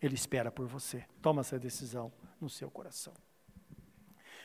Ele 0.00 0.14
espera 0.14 0.50
por 0.50 0.66
você. 0.66 1.04
Toma 1.20 1.40
essa 1.40 1.58
decisão 1.58 2.12
no 2.40 2.48
seu 2.48 2.70
coração. 2.70 3.14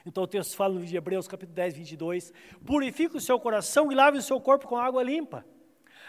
Então 0.05 0.23
o 0.23 0.27
texto 0.27 0.55
fala 0.55 0.73
no 0.73 0.79
livro 0.79 0.89
de 0.89 0.97
Hebreus, 0.97 1.27
capítulo 1.27 1.55
10, 1.55 1.73
22. 1.75 2.33
Purifique 2.65 3.17
o 3.17 3.21
seu 3.21 3.39
coração 3.39 3.91
e 3.91 3.95
lave 3.95 4.17
o 4.17 4.21
seu 4.21 4.39
corpo 4.39 4.67
com 4.67 4.77
água 4.77 5.03
limpa. 5.03 5.45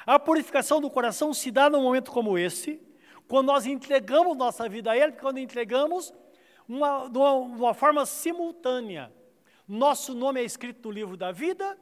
A 0.06 0.18
purificação 0.18 0.80
do 0.80 0.90
coração 0.90 1.34
se 1.34 1.50
dá 1.50 1.68
num 1.68 1.82
momento 1.82 2.10
como 2.10 2.38
esse, 2.38 2.80
quando 3.28 3.48
nós 3.48 3.66
entregamos 3.66 4.36
nossa 4.36 4.68
vida 4.68 4.90
a 4.90 4.96
Ele, 4.96 5.12
quando 5.12 5.38
entregamos 5.38 6.12
uma, 6.68 7.08
de, 7.08 7.18
uma, 7.18 7.32
uma 7.32 7.74
forma 7.74 8.06
simultânea. 8.06 9.12
Nosso 9.66 10.14
nome 10.14 10.40
é 10.40 10.44
escrito 10.44 10.88
no 10.88 10.94
livro 10.94 11.16
da 11.16 11.30
vida, 11.30 11.78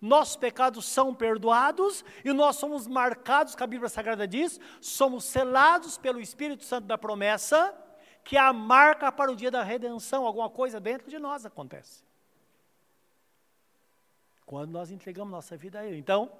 nossos 0.00 0.36
pecados 0.36 0.84
são 0.84 1.14
perdoados 1.14 2.04
e 2.24 2.32
nós 2.32 2.56
somos 2.56 2.86
marcados, 2.86 3.54
que 3.54 3.62
a 3.62 3.66
Bíblia 3.66 3.88
Sagrada 3.88 4.26
diz, 4.26 4.60
somos 4.80 5.24
selados 5.24 5.98
pelo 5.98 6.20
Espírito 6.20 6.64
Santo 6.64 6.86
da 6.86 6.96
promessa, 6.96 7.74
que 8.26 8.36
é 8.36 8.40
a 8.40 8.52
marca 8.52 9.10
para 9.12 9.30
o 9.30 9.36
dia 9.36 9.52
da 9.52 9.62
redenção. 9.62 10.26
Alguma 10.26 10.50
coisa 10.50 10.80
dentro 10.80 11.08
de 11.08 11.16
nós 11.16 11.46
acontece. 11.46 12.02
Quando 14.44 14.72
nós 14.72 14.90
entregamos 14.90 15.30
nossa 15.30 15.56
vida 15.56 15.78
a 15.78 15.86
Ele. 15.86 15.96
Então, 15.96 16.30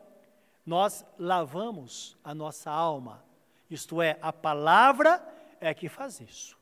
nós 0.66 1.05
lavamos 1.16 2.16
a 2.25 2.35
nossa 2.35 2.72
alma. 2.72 3.25
Isto 3.70 4.03
é, 4.03 4.18
a 4.20 4.33
palavra 4.33 5.22
é 5.61 5.72
que 5.72 5.88
faz 5.88 6.20
isso. 6.20 6.59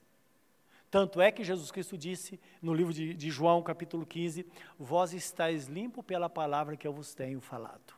Tanto 0.91 1.23
é 1.23 1.33
que 1.33 1.43
Jesus 1.43 1.71
Cristo 1.71 1.97
disse 1.97 2.39
no 2.61 2.75
livro 2.75 2.93
de, 2.93 3.15
de, 3.15 3.31
João, 3.31 3.63
capítulo 3.63 4.05
15: 4.05 4.47
Vós 4.79 5.15
estáis 5.15 5.67
limpo 5.67 6.03
pela 6.03 6.29
palavra 6.29 6.77
que 6.77 6.87
eu 6.87 6.93
vos 6.93 7.15
tenho 7.15 7.41
falado. 7.41 7.95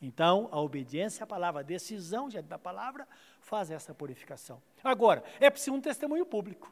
Então, 0.00 0.48
a 0.52 0.60
obediência 0.60 1.24
à 1.24 1.26
palavra, 1.26 1.60
a 1.60 1.64
decisão 1.64 2.28
diante 2.28 2.46
da 2.46 2.58
palavra, 2.58 3.06
faz 3.48 3.70
essa 3.70 3.94
purificação. 3.94 4.62
Agora, 4.84 5.24
é 5.40 5.48
preciso 5.48 5.74
um 5.74 5.80
testemunho 5.80 6.26
público. 6.26 6.70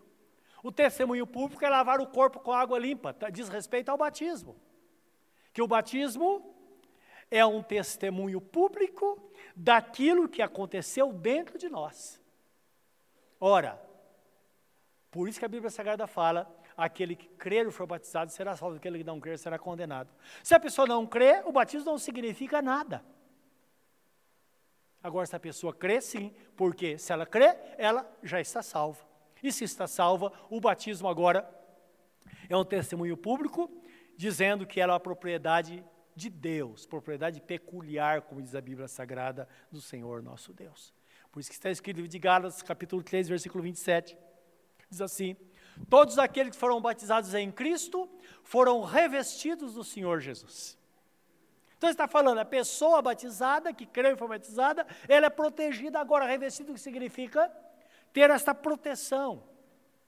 O 0.63 0.71
testemunho 0.71 1.27
público 1.27 1.65
é 1.65 1.69
lavar 1.69 2.01
o 2.01 2.07
corpo 2.07 2.39
com 2.41 2.53
água 2.53 2.79
limpa, 2.79 3.15
tá, 3.15 3.31
diz 3.31 3.49
respeito 3.49 3.89
ao 3.89 3.97
batismo. 3.97 4.55
Que 5.53 5.63
o 5.63 5.67
batismo 5.67 6.55
é 7.31 7.45
um 7.45 7.63
testemunho 7.63 8.41
público 8.41 9.31
daquilo 9.55 10.29
que 10.29 10.43
aconteceu 10.43 11.13
dentro 11.13 11.59
de 11.59 11.69
nós. 11.69 12.21
Ora, 13.41 13.81
por 15.11 15.29
isso 15.29 15.39
que 15.39 15.45
a 15.45 15.49
Bíblia 15.49 15.71
Sagrada 15.71 16.07
fala: 16.07 16.47
aquele 16.77 17.17
que 17.17 17.29
crer 17.29 17.67
e 17.67 17.71
for 17.71 17.87
batizado 17.87 18.31
será 18.31 18.55
salvo, 18.55 18.77
aquele 18.77 18.99
que 18.99 19.05
não 19.05 19.19
crer 19.19 19.39
será 19.39 19.59
condenado. 19.59 20.11
Se 20.43 20.55
a 20.55 20.61
pessoa 20.61 20.87
não 20.87 21.07
crê, 21.07 21.43
o 21.47 21.53
batismo 21.53 21.91
não 21.91 21.99
significa 21.99 22.61
nada. 22.61 23.03
Agora, 25.03 25.27
se 25.27 25.37
a 25.37 25.41
pessoa 25.41 25.73
crê, 25.73 26.01
sim, 26.01 26.33
porque 26.57 26.99
se 26.99 27.13
ela 27.13 27.25
crê, 27.25 27.57
ela 27.79 28.09
já 28.23 28.41
está 28.41 28.63
salva. 28.63 29.05
E 29.43 29.53
se 29.53 29.65
está 29.65 29.87
salva, 29.87 30.33
o 30.51 30.61
batismo 30.61 31.09
agora 31.09 31.49
é 32.49 32.57
um 32.57 32.65
testemunho 32.65 33.17
público, 33.17 33.71
dizendo 34.17 34.67
que 34.67 34.81
ela 34.81 34.93
é 34.93 34.95
uma 34.95 35.01
propriedade 35.01 35.85
de 36.15 36.31
Deus, 36.31 36.87
propriedade 36.87 37.41
peculiar, 37.41 38.23
como 38.23 38.41
diz 38.41 38.55
a 38.55 38.61
Bíblia 38.61 38.89
Sagrada, 38.89 39.47
do 39.71 39.81
Senhor 39.81 40.23
nosso 40.23 40.53
Deus. 40.53 40.95
Por 41.31 41.41
isso 41.41 41.51
que 41.51 41.57
está 41.57 41.71
escrito 41.71 42.09
de 42.09 42.19
Gálatas, 42.19 42.63
capítulo 42.63 43.03
3, 43.03 43.29
versículo 43.29 43.63
27. 43.63 44.17
Diz 44.89 45.03
assim: 45.03 45.37
Todos 45.91 46.19
aqueles 46.19 46.53
que 46.53 46.59
foram 46.59 46.81
batizados 46.81 47.35
em 47.35 47.53
Cristo 47.53 48.09
foram 48.43 48.83
revestidos 48.83 49.75
do 49.75 49.85
Senhor 49.85 50.21
Jesus. 50.21 50.79
Então 51.77 51.91
está 51.91 52.09
falando, 52.09 52.39
a 52.39 52.45
pessoa 52.45 53.03
batizada, 53.03 53.73
que 53.73 53.85
creu 53.85 54.15
e 54.15 54.17
foi 54.17 54.29
batizada, 54.29 54.87
ela 55.07 55.27
é 55.27 55.31
protegida 55.31 56.01
agora, 56.01 56.27
revestida, 56.27 56.71
o 56.71 56.75
que 56.75 56.81
significa 56.81 57.53
ter 58.13 58.31
esta 58.31 58.55
proteção 58.55 59.43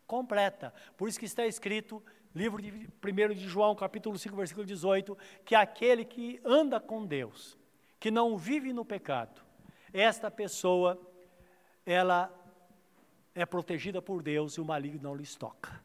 completa. 0.07 0.72
Por 0.96 1.09
isso 1.09 1.18
que 1.18 1.26
está 1.26 1.46
escrito, 1.46 2.02
livro 2.35 2.62
de 2.62 2.70
1 2.70 3.35
de 3.35 3.46
João, 3.46 3.74
capítulo 3.74 4.18
5, 4.18 4.35
versículo 4.35 4.64
18, 4.64 5.16
que 5.44 5.54
aquele 5.54 6.04
que 6.04 6.40
anda 6.42 6.81
com 6.81 7.04
Deus, 7.04 7.59
que 8.00 8.11
não 8.11 8.38
vive 8.38 8.72
no 8.72 8.85
pecado, 8.85 9.42
esta 9.92 10.31
pessoa, 10.31 10.98
ela 11.85 12.33
é 13.35 13.44
protegida 13.44 14.00
por 14.00 14.22
Deus 14.22 14.54
e 14.54 14.61
o 14.61 14.64
maligno 14.64 15.02
não 15.02 15.14
lhes 15.14 15.37
toca. 15.37 15.83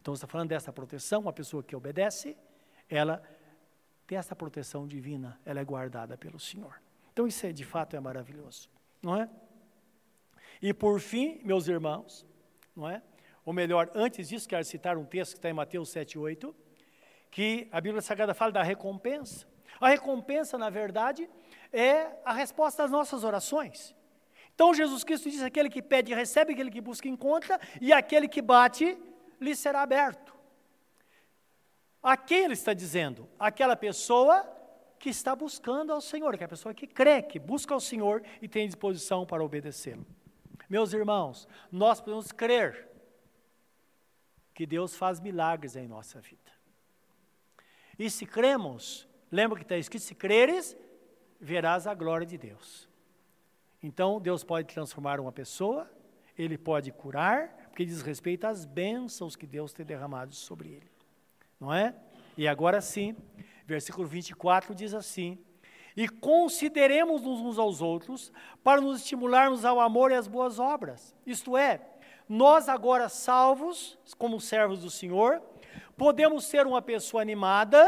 Então, 0.00 0.14
está 0.14 0.26
falando 0.26 0.50
dessa 0.50 0.72
proteção, 0.72 1.22
uma 1.22 1.32
pessoa 1.32 1.62
que 1.62 1.74
obedece, 1.74 2.36
ela 2.88 3.22
essa 4.14 4.34
proteção 4.34 4.86
divina, 4.86 5.38
ela 5.44 5.60
é 5.60 5.64
guardada 5.64 6.16
pelo 6.16 6.38
Senhor. 6.38 6.80
Então, 7.12 7.26
isso 7.26 7.46
é, 7.46 7.52
de 7.52 7.64
fato 7.64 7.96
é 7.96 8.00
maravilhoso, 8.00 8.68
não 9.02 9.16
é? 9.16 9.28
E 10.60 10.72
por 10.72 11.00
fim, 11.00 11.40
meus 11.44 11.68
irmãos, 11.68 12.26
não 12.74 12.88
é? 12.88 13.02
Ou 13.44 13.52
melhor, 13.52 13.90
antes 13.94 14.28
disso, 14.28 14.48
quero 14.48 14.64
citar 14.64 14.96
um 14.96 15.04
texto 15.04 15.32
que 15.32 15.38
está 15.38 15.50
em 15.50 15.52
Mateus 15.52 15.90
7, 15.90 16.18
8, 16.18 16.54
que 17.30 17.68
a 17.70 17.80
Bíblia 17.80 18.00
Sagrada 18.00 18.32
fala 18.32 18.52
da 18.52 18.62
recompensa. 18.62 19.46
A 19.80 19.88
recompensa, 19.88 20.56
na 20.56 20.70
verdade, 20.70 21.28
é 21.72 22.08
a 22.24 22.32
resposta 22.32 22.84
às 22.84 22.90
nossas 22.90 23.24
orações. 23.24 23.94
Então 24.54 24.72
Jesus 24.72 25.04
Cristo 25.04 25.28
diz: 25.28 25.42
aquele 25.42 25.68
que 25.68 25.82
pede, 25.82 26.14
recebe, 26.14 26.52
aquele 26.52 26.70
que 26.70 26.80
busca, 26.80 27.08
encontra, 27.08 27.60
e 27.80 27.92
aquele 27.92 28.28
que 28.28 28.40
bate, 28.40 28.96
lhe 29.40 29.54
será 29.54 29.82
aberto. 29.82 30.33
A 32.04 32.18
quem 32.18 32.44
ele 32.44 32.52
está 32.52 32.74
dizendo? 32.74 33.26
Aquela 33.38 33.74
pessoa 33.74 34.46
que 34.98 35.08
está 35.08 35.34
buscando 35.34 35.90
ao 35.90 36.02
Senhor, 36.02 36.36
que 36.36 36.44
é 36.44 36.46
a 36.46 36.48
pessoa 36.50 36.74
que 36.74 36.86
crê, 36.86 37.22
que 37.22 37.38
busca 37.38 37.72
ao 37.72 37.80
Senhor 37.80 38.22
e 38.42 38.46
tem 38.46 38.66
disposição 38.66 39.24
para 39.24 39.42
obedecê-lo. 39.42 40.04
Meus 40.68 40.92
irmãos, 40.92 41.48
nós 41.72 42.02
podemos 42.02 42.30
crer 42.30 42.90
que 44.52 44.66
Deus 44.66 44.94
faz 44.94 45.18
milagres 45.18 45.76
em 45.76 45.88
nossa 45.88 46.20
vida. 46.20 46.52
E 47.98 48.10
se 48.10 48.26
cremos, 48.26 49.08
lembra 49.30 49.56
que 49.56 49.64
está 49.64 49.78
escrito: 49.78 50.02
se 50.02 50.14
creres, 50.14 50.76
verás 51.40 51.86
a 51.86 51.94
glória 51.94 52.26
de 52.26 52.36
Deus. 52.36 52.86
Então, 53.82 54.20
Deus 54.20 54.44
pode 54.44 54.72
transformar 54.72 55.20
uma 55.20 55.32
pessoa, 55.32 55.90
Ele 56.36 56.58
pode 56.58 56.92
curar, 56.92 57.48
porque 57.70 57.84
diz 57.86 58.02
respeito 58.02 58.46
às 58.46 58.66
bênçãos 58.66 59.36
que 59.36 59.46
Deus 59.46 59.72
tem 59.72 59.86
derramado 59.86 60.34
sobre 60.34 60.68
ele. 60.68 60.93
Não 61.64 61.72
é? 61.72 61.94
E 62.36 62.46
agora 62.46 62.82
sim, 62.82 63.16
versículo 63.64 64.06
24 64.06 64.74
diz 64.74 64.92
assim: 64.92 65.38
E 65.96 66.06
consideremos 66.06 67.24
uns 67.24 67.58
aos 67.58 67.80
outros 67.80 68.30
para 68.62 68.82
nos 68.82 69.00
estimularmos 69.00 69.64
ao 69.64 69.80
amor 69.80 70.12
e 70.12 70.14
às 70.14 70.28
boas 70.28 70.58
obras. 70.58 71.14
Isto 71.24 71.56
é, 71.56 71.80
nós 72.28 72.68
agora 72.68 73.08
salvos, 73.08 73.98
como 74.18 74.42
servos 74.42 74.80
do 74.82 74.90
Senhor, 74.90 75.40
podemos 75.96 76.44
ser 76.44 76.66
uma 76.66 76.82
pessoa 76.82 77.22
animada 77.22 77.80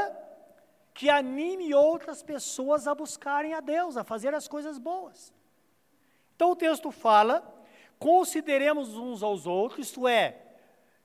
que 0.94 1.10
anime 1.10 1.74
outras 1.74 2.22
pessoas 2.22 2.86
a 2.86 2.94
buscarem 2.94 3.52
a 3.52 3.60
Deus, 3.60 3.98
a 3.98 4.04
fazer 4.04 4.32
as 4.32 4.48
coisas 4.48 4.78
boas. 4.78 5.34
Então 6.34 6.52
o 6.52 6.56
texto 6.56 6.90
fala: 6.90 7.44
consideremos 7.98 8.96
uns 8.96 9.22
aos 9.22 9.46
outros, 9.46 9.88
isto 9.88 10.08
é, 10.08 10.40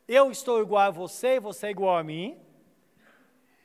eu 0.07 0.31
estou 0.31 0.61
igual 0.61 0.83
a 0.83 0.89
você 0.89 1.35
e 1.35 1.39
você 1.41 1.67
é 1.67 1.71
igual 1.71 1.97
a 1.97 2.03
mim, 2.03 2.39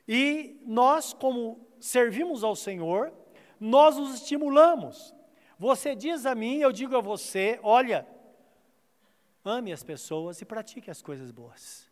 e 0.09 0.61
nós, 0.65 1.13
como 1.13 1.67
servimos 1.81 2.45
ao 2.45 2.55
Senhor, 2.55 3.13
nós 3.59 3.97
nos 3.97 4.15
estimulamos. 4.15 5.15
Você 5.59 5.95
diz 5.95 6.27
a 6.27 6.35
mim, 6.35 6.59
eu 6.59 6.73
digo 6.73 6.97
a 6.97 7.01
você: 7.01 7.59
olha, 7.63 8.07
ame 9.45 9.73
as 9.73 9.83
pessoas 9.83 10.41
e 10.41 10.45
pratique 10.45 10.91
as 10.91 11.03
coisas 11.03 11.31
boas. 11.31 11.87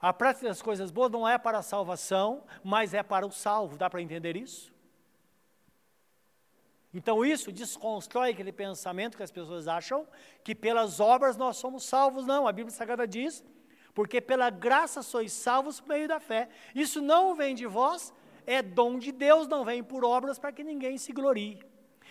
A 0.00 0.14
prática 0.14 0.48
das 0.48 0.62
coisas 0.62 0.90
boas 0.90 1.10
não 1.10 1.28
é 1.28 1.36
para 1.36 1.58
a 1.58 1.62
salvação, 1.62 2.42
mas 2.64 2.94
é 2.94 3.02
para 3.02 3.26
o 3.26 3.30
salvo. 3.30 3.76
Dá 3.76 3.90
para 3.90 4.00
entender 4.00 4.34
isso? 4.34 4.72
Então 6.92 7.24
isso 7.24 7.52
desconstrói 7.52 8.30
aquele 8.30 8.50
pensamento 8.50 9.16
que 9.16 9.22
as 9.22 9.30
pessoas 9.30 9.68
acham 9.68 10.08
que 10.42 10.54
pelas 10.54 10.98
obras 10.98 11.36
nós 11.36 11.58
somos 11.58 11.84
salvos. 11.84 12.26
Não, 12.26 12.48
a 12.48 12.52
Bíblia 12.52 12.74
Sagrada 12.74 13.06
diz, 13.06 13.44
porque 14.00 14.18
pela 14.18 14.48
graça 14.48 15.02
sois 15.02 15.30
salvos 15.30 15.78
por 15.78 15.90
meio 15.90 16.08
da 16.08 16.18
fé. 16.18 16.48
Isso 16.74 17.02
não 17.02 17.34
vem 17.34 17.54
de 17.54 17.66
vós, 17.66 18.14
é 18.46 18.62
dom 18.62 18.98
de 18.98 19.12
Deus, 19.12 19.46
não 19.46 19.62
vem 19.62 19.84
por 19.84 20.06
obras 20.06 20.38
para 20.38 20.50
que 20.50 20.64
ninguém 20.64 20.96
se 20.96 21.12
glorie. 21.12 21.62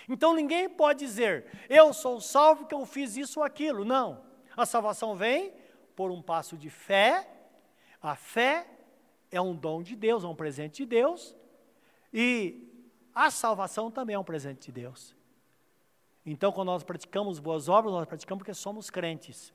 Então 0.08 0.36
ninguém 0.36 0.69
pode 0.69 0.99
dizer, 0.99 1.47
eu 1.67 1.91
sou 1.91 2.21
salvo 2.21 2.62
porque 2.62 2.75
eu 2.75 2.86
fiz 2.86 3.17
isso 3.17 3.39
ou 3.39 3.43
aquilo. 3.43 3.84
Não. 3.84 4.23
A 4.56 4.67
salvação 4.67 5.15
vem 5.15 5.52
por 5.95 6.12
um 6.12 6.21
passo 6.21 6.56
de 6.56 6.69
fé. 6.69 7.28
A 7.99 8.15
fé 8.15 8.67
é 9.32 9.41
um 9.41 9.56
dom 9.56 9.82
de 9.82 9.95
Deus, 9.95 10.23
é 10.23 10.28
um 10.28 10.36
presente 10.36 10.84
de 10.84 10.86
Deus. 10.86 11.36
E 12.13 12.71
a 13.15 13.32
salvação 13.32 13.89
também 13.89 14.13
é 14.13 14.19
um 14.19 14.23
presente 14.23 14.67
de 14.67 14.73
Deus. 14.73 15.15
Então, 16.23 16.52
quando 16.52 16.67
nós 16.67 16.84
praticamos 16.84 17.39
boas 17.39 17.67
obras, 17.67 17.91
nós 17.91 18.06
praticamos 18.06 18.41
porque 18.41 18.54
somos 18.54 18.91
crentes, 18.91 19.52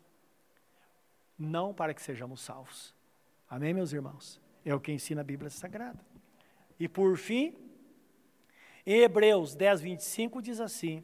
não 1.38 1.74
para 1.74 1.94
que 1.94 2.02
sejamos 2.02 2.40
salvos. 2.40 2.94
Amém, 3.48 3.74
meus 3.74 3.92
irmãos? 3.92 4.40
É 4.64 4.74
o 4.74 4.80
que 4.80 4.92
ensina 4.92 5.20
a 5.20 5.24
Bíblia 5.24 5.50
Sagrada. 5.50 5.98
E 6.78 6.88
por 6.88 7.16
fim, 7.16 7.54
em 8.86 9.00
Hebreus 9.00 9.54
10, 9.54 9.80
25 9.80 10.42
diz 10.42 10.60
assim: 10.60 11.02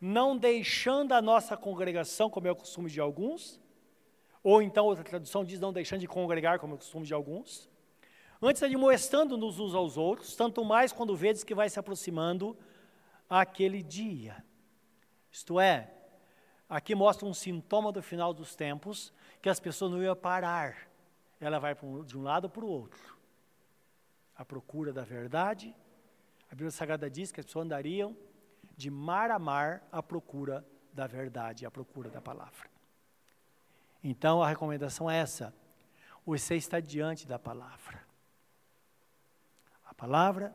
Não 0.00 0.36
deixando 0.36 1.12
a 1.12 1.20
nossa 1.20 1.56
congregação, 1.56 2.30
como 2.30 2.46
é 2.46 2.50
o 2.50 2.56
costume 2.56 2.90
de 2.90 3.00
alguns, 3.00 3.60
ou 4.42 4.62
então 4.62 4.86
outra 4.86 5.04
tradução 5.04 5.44
diz: 5.44 5.60
Não 5.60 5.72
deixando 5.72 6.00
de 6.00 6.08
congregar, 6.08 6.58
como 6.58 6.74
é 6.74 6.76
o 6.76 6.78
costume 6.78 7.04
de 7.04 7.12
alguns, 7.12 7.70
Antes 8.42 8.62
admoestando-nos 8.62 9.58
uns 9.58 9.74
aos 9.74 9.98
outros, 9.98 10.34
tanto 10.34 10.64
mais 10.64 10.92
quando 10.92 11.14
vedes 11.14 11.44
que 11.44 11.54
vai 11.54 11.68
se 11.68 11.78
aproximando 11.78 12.56
aquele 13.28 13.82
dia. 13.82 14.42
Isto 15.30 15.60
é, 15.60 15.92
aqui 16.66 16.94
mostra 16.94 17.28
um 17.28 17.34
sintoma 17.34 17.92
do 17.92 18.02
final 18.02 18.32
dos 18.32 18.56
tempos, 18.56 19.12
que 19.40 19.48
as 19.48 19.60
pessoas 19.60 19.90
não 19.92 20.02
iam 20.02 20.16
parar. 20.16 20.88
Ela 21.40 21.58
vai 21.58 21.76
de 22.04 22.16
um 22.16 22.22
lado 22.22 22.48
para 22.48 22.64
o 22.64 22.68
outro. 22.68 23.18
A 24.36 24.44
procura 24.44 24.92
da 24.92 25.02
verdade. 25.02 25.74
A 26.46 26.50
Bíblia 26.50 26.70
Sagrada 26.70 27.10
diz 27.10 27.32
que 27.32 27.40
as 27.40 27.46
pessoas 27.46 27.64
andariam 27.64 28.16
de 28.76 28.90
mar 28.90 29.30
a 29.30 29.38
mar 29.38 29.82
à 29.92 30.02
procura 30.02 30.66
da 30.92 31.06
verdade, 31.06 31.64
à 31.64 31.70
procura 31.70 32.10
da 32.10 32.20
palavra. 32.20 32.68
Então 34.02 34.42
a 34.42 34.48
recomendação 34.48 35.10
é 35.10 35.18
essa: 35.18 35.54
você 36.24 36.56
está 36.56 36.80
diante 36.80 37.26
da 37.26 37.38
palavra 37.38 38.10
palavra, 40.00 40.54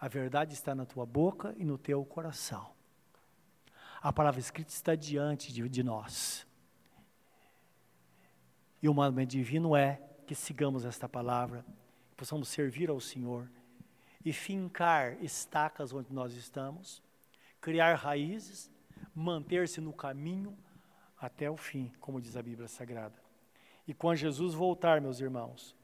A 0.00 0.06
verdade 0.06 0.54
está 0.54 0.74
na 0.76 0.86
tua 0.86 1.04
boca 1.04 1.54
e 1.56 1.64
no 1.64 1.76
teu 1.76 2.04
coração. 2.04 2.70
A 4.00 4.12
palavra 4.12 4.38
escrita 4.38 4.70
está 4.70 4.94
diante 4.94 5.52
de, 5.52 5.68
de 5.68 5.82
nós. 5.82 6.46
E 8.82 8.88
o 8.88 8.94
mandamento 8.94 9.30
divino 9.30 9.76
é 9.76 10.00
que 10.26 10.34
sigamos 10.34 10.84
esta 10.84 11.08
palavra, 11.08 11.64
possamos 12.16 12.48
servir 12.48 12.90
ao 12.90 13.00
Senhor 13.00 13.50
e 14.24 14.32
fincar 14.32 15.22
estacas 15.22 15.92
onde 15.92 16.12
nós 16.12 16.34
estamos, 16.34 17.02
criar 17.60 17.94
raízes, 17.94 18.70
manter-se 19.14 19.80
no 19.80 19.92
caminho 19.92 20.56
até 21.20 21.50
o 21.50 21.56
fim, 21.56 21.92
como 22.00 22.20
diz 22.20 22.36
a 22.36 22.42
Bíblia 22.42 22.68
Sagrada. 22.68 23.20
E 23.86 23.94
quando 23.94 24.16
Jesus 24.16 24.54
voltar, 24.54 25.00
meus 25.00 25.20
irmãos, 25.20 25.74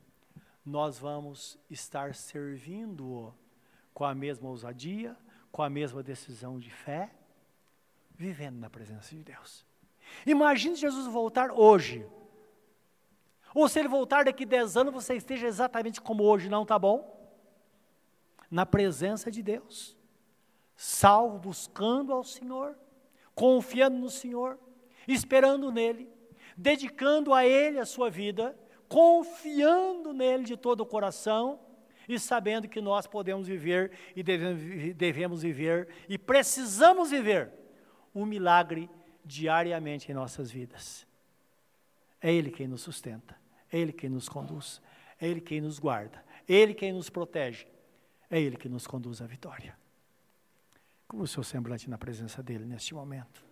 nós 0.64 0.98
vamos 0.98 1.58
estar 1.70 2.14
servindo-o 2.14 3.34
com 3.92 4.04
a 4.04 4.14
mesma 4.14 4.48
ousadia, 4.48 5.16
com 5.50 5.62
a 5.62 5.70
mesma 5.70 6.02
decisão 6.02 6.58
de 6.58 6.70
fé, 6.70 7.14
vivendo 8.14 8.58
na 8.58 8.70
presença 8.70 9.14
de 9.14 9.22
Deus. 9.22 9.64
Imagine 10.26 10.76
Jesus 10.76 11.06
voltar 11.06 11.50
hoje. 11.50 12.06
Ou 13.54 13.68
se 13.68 13.78
ele 13.78 13.88
voltar 13.88 14.24
daqui 14.24 14.44
10 14.44 14.76
anos, 14.76 14.92
você 14.92 15.14
esteja 15.14 15.46
exatamente 15.46 16.00
como 16.00 16.24
hoje, 16.24 16.48
não 16.48 16.62
está 16.62 16.76
bom? 16.76 17.14
Na 18.50 18.66
presença 18.66 19.30
de 19.30 19.42
Deus, 19.42 19.96
salvo, 20.76 21.38
buscando 21.38 22.12
ao 22.12 22.24
Senhor, 22.24 22.76
confiando 23.34 23.96
no 23.96 24.10
Senhor, 24.10 24.58
esperando 25.06 25.70
nele, 25.70 26.12
dedicando 26.56 27.32
a 27.32 27.46
Ele 27.46 27.78
a 27.78 27.86
sua 27.86 28.10
vida, 28.10 28.58
confiando 28.88 30.12
nele 30.12 30.44
de 30.44 30.56
todo 30.56 30.80
o 30.80 30.86
coração 30.86 31.60
e 32.08 32.18
sabendo 32.18 32.68
que 32.68 32.80
nós 32.80 33.06
podemos 33.06 33.46
viver 33.46 33.92
e 34.14 34.22
devemos 34.22 35.42
viver 35.42 35.88
e 36.08 36.18
precisamos 36.18 37.10
viver 37.10 37.52
um 38.14 38.26
milagre 38.26 38.90
diariamente 39.24 40.10
em 40.10 40.14
nossas 40.14 40.50
vidas. 40.50 41.06
É 42.20 42.32
Ele 42.32 42.50
quem 42.50 42.68
nos 42.68 42.82
sustenta, 42.82 43.36
é 43.74 43.78
Ele 43.78 43.92
quem 43.92 44.08
nos 44.08 44.28
conduz, 44.28 44.80
é 45.20 45.26
Ele 45.26 45.40
quem 45.40 45.60
nos 45.60 45.80
guarda, 45.80 46.24
é 46.48 46.54
Ele 46.54 46.72
quem 46.72 46.92
nos 46.92 47.10
protege, 47.10 47.66
é 48.30 48.40
Ele 48.40 48.56
que 48.56 48.68
nos 48.68 48.86
conduz 48.86 49.20
à 49.20 49.26
vitória. 49.26 49.76
Como 51.08 51.24
o 51.24 51.26
seu 51.26 51.42
semblante 51.42 51.90
na 51.90 51.98
presença 51.98 52.40
dEle 52.40 52.64
neste 52.64 52.94
momento. 52.94 53.44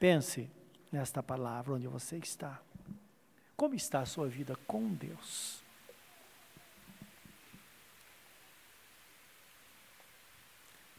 Pense 0.00 0.50
nesta 0.90 1.22
palavra 1.22 1.74
onde 1.74 1.86
você 1.86 2.16
está. 2.16 2.62
Como 3.54 3.74
está 3.74 4.00
a 4.00 4.06
sua 4.06 4.28
vida 4.28 4.56
com 4.66 4.94
Deus? 4.94 5.62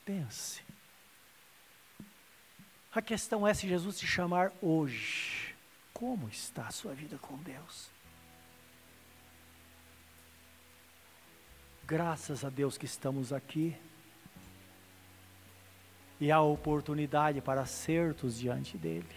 Pense. 0.06 0.62
A 2.92 3.02
questão 3.02 3.46
é 3.46 3.56
se 3.56 3.68
Jesus 3.68 3.98
te 3.98 4.06
chamar 4.06 4.54
hoje, 4.62 5.45
como 5.96 6.28
está 6.28 6.68
a 6.68 6.72
sua 6.72 6.94
vida 6.94 7.18
com 7.18 7.38
Deus? 7.38 7.90
Graças 11.88 12.44
a 12.44 12.50
Deus 12.50 12.78
que 12.78 12.86
estamos 12.86 13.32
aqui 13.32 13.74
e 16.20 16.30
há 16.34 16.42
oportunidade 16.42 17.40
para 17.40 17.62
acertos 17.62 18.38
diante 18.38 18.78
dele. 18.78 19.16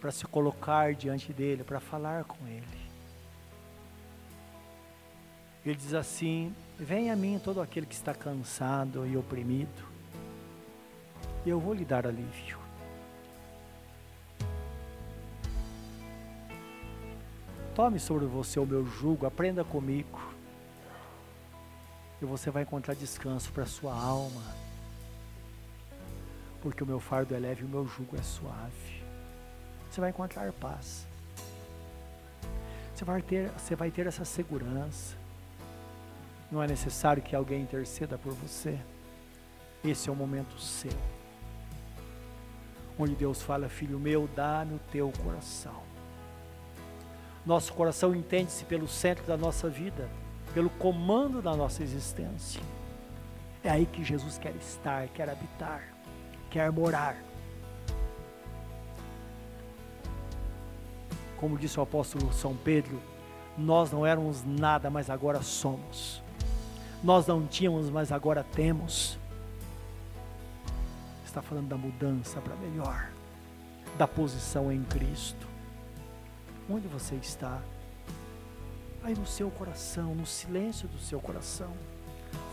Para 0.00 0.10
se 0.10 0.24
colocar 0.24 0.94
diante 0.94 1.30
dele, 1.30 1.62
para 1.62 1.80
falar 1.80 2.24
com 2.24 2.38
ele. 2.46 2.80
Ele 5.66 5.74
diz 5.74 5.92
assim: 5.92 6.54
Venha 6.78 7.12
a 7.12 7.16
mim 7.16 7.38
todo 7.38 7.60
aquele 7.60 7.84
que 7.84 7.94
está 7.94 8.14
cansado 8.14 9.06
e 9.06 9.18
oprimido, 9.18 9.86
e 11.44 11.50
eu 11.50 11.60
vou 11.60 11.74
lhe 11.74 11.84
dar 11.84 12.06
alívio. 12.06 12.69
Tome 17.74 17.98
sobre 17.98 18.26
você 18.26 18.58
o 18.58 18.66
meu 18.66 18.84
jugo, 18.84 19.26
aprenda 19.26 19.64
comigo 19.64 20.18
e 22.20 22.24
você 22.24 22.50
vai 22.50 22.62
encontrar 22.62 22.94
descanso 22.94 23.52
para 23.52 23.62
a 23.62 23.66
sua 23.66 23.94
alma. 23.94 24.42
Porque 26.62 26.82
o 26.82 26.86
meu 26.86 27.00
fardo 27.00 27.34
é 27.34 27.38
leve 27.38 27.62
e 27.62 27.64
o 27.64 27.68
meu 27.68 27.86
jugo 27.86 28.16
é 28.16 28.22
suave. 28.22 29.02
Você 29.90 30.00
vai 30.00 30.10
encontrar 30.10 30.52
paz. 30.52 31.06
Você 32.94 33.04
vai 33.04 33.22
ter, 33.22 33.50
você 33.52 33.74
vai 33.74 33.90
ter 33.90 34.06
essa 34.06 34.26
segurança. 34.26 35.16
Não 36.50 36.62
é 36.62 36.66
necessário 36.66 37.22
que 37.22 37.34
alguém 37.34 37.62
interceda 37.62 38.18
por 38.18 38.34
você. 38.34 38.78
Esse 39.82 40.10
é 40.10 40.12
o 40.12 40.16
momento 40.16 40.58
seu. 40.58 40.92
Onde 42.98 43.14
Deus 43.14 43.40
fala, 43.40 43.70
filho 43.70 43.98
meu, 43.98 44.28
dá-me 44.36 44.74
o 44.74 44.80
teu 44.92 45.10
coração. 45.24 45.89
Nosso 47.44 47.72
coração 47.72 48.14
entende-se 48.14 48.64
pelo 48.64 48.86
centro 48.86 49.24
da 49.26 49.36
nossa 49.36 49.68
vida 49.68 50.08
pelo 50.52 50.70
comando 50.70 51.40
da 51.40 51.54
nossa 51.54 51.82
existência. 51.82 52.60
É 53.62 53.70
aí 53.70 53.86
que 53.86 54.02
Jesus 54.02 54.38
quer 54.38 54.54
estar, 54.56 55.06
quer 55.08 55.28
habitar, 55.28 55.82
quer 56.50 56.70
morar. 56.72 57.16
Como 61.36 61.58
disse 61.58 61.78
o 61.78 61.82
apóstolo 61.82 62.32
São 62.32 62.54
Pedro, 62.56 63.00
nós 63.56 63.90
não 63.90 64.06
éramos 64.06 64.44
nada, 64.44 64.90
mas 64.90 65.08
agora 65.08 65.42
somos. 65.42 66.22
Nós 67.02 67.26
não 67.26 67.46
tínhamos, 67.46 67.88
mas 67.88 68.12
agora 68.12 68.44
temos. 68.52 69.18
Está 71.24 71.40
falando 71.40 71.68
da 71.68 71.76
mudança 71.76 72.40
para 72.40 72.56
melhor, 72.56 73.10
da 73.96 74.06
posição 74.06 74.72
em 74.72 74.82
Cristo. 74.84 75.49
Onde 76.70 76.86
você 76.86 77.16
está? 77.16 77.60
aí 79.02 79.14
no 79.14 79.26
seu 79.26 79.50
coração, 79.50 80.14
no 80.14 80.26
silêncio 80.26 80.88
do 80.88 80.98
seu 80.98 81.20
coração. 81.20 81.72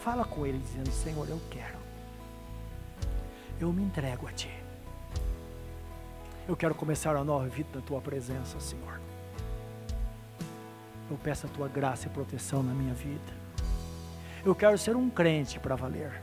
Fala 0.04 0.26
com 0.26 0.46
Ele 0.46 0.58
dizendo: 0.58 0.92
Senhor, 0.92 1.28
eu 1.30 1.40
quero. 1.50 1.78
Eu 3.60 3.72
me 3.74 3.84
entrego 3.84 4.28
a 4.28 4.32
Ti. 4.32 4.52
Eu 6.48 6.56
quero 6.56 6.74
começar 6.74 7.16
uma 7.16 7.26
nova 7.26 7.48
vida 7.48 7.70
na 7.74 7.82
Tua 7.82 8.00
presença, 8.00 8.60
Senhor. 8.60 9.00
Eu 11.10 11.18
peço 11.18 11.46
a 11.46 11.50
Tua 11.50 11.68
graça 11.68 12.08
e 12.08 12.10
proteção 12.10 12.64
na 12.64 12.74
minha 12.74 12.94
vida. 12.94 13.38
Eu 14.46 14.56
quero 14.56 14.78
ser 14.78 14.96
um 14.96 15.10
crente 15.10 15.60
para 15.60 15.76
valer. 15.76 16.22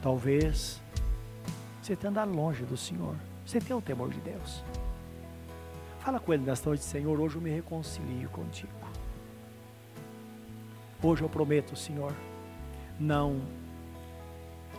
Talvez 0.00 0.80
você 1.80 1.96
tenha 1.96 2.10
andado 2.10 2.32
longe 2.32 2.64
do 2.64 2.76
Senhor. 2.76 3.16
Você 3.44 3.60
tem 3.60 3.74
o 3.74 3.80
temor 3.80 4.10
de 4.10 4.20
Deus. 4.20 4.62
Fala 6.02 6.18
com 6.18 6.34
Ele 6.34 6.42
nesta 6.42 6.68
noite, 6.68 6.82
Senhor. 6.82 7.20
Hoje 7.20 7.36
eu 7.36 7.40
me 7.40 7.48
reconcilio 7.48 8.28
contigo. 8.30 8.72
Hoje 11.00 11.22
eu 11.22 11.28
prometo, 11.28 11.76
Senhor, 11.76 12.12
não 12.98 13.40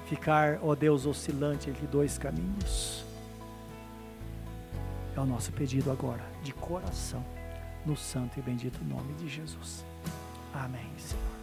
ficar, 0.06 0.60
ó 0.62 0.76
Deus, 0.76 1.06
oscilante 1.06 1.70
entre 1.70 1.88
dois 1.88 2.18
caminhos. 2.18 3.06
É 5.16 5.20
o 5.20 5.26
nosso 5.26 5.54
pedido 5.54 5.92
agora, 5.92 6.24
de 6.44 6.54
coração, 6.54 7.24
no 7.86 7.96
santo 7.96 8.38
e 8.38 8.42
bendito 8.42 8.84
nome 8.84 9.14
de 9.14 9.30
Jesus. 9.30 9.86
Amém, 10.54 10.92
Senhor. 10.98 11.43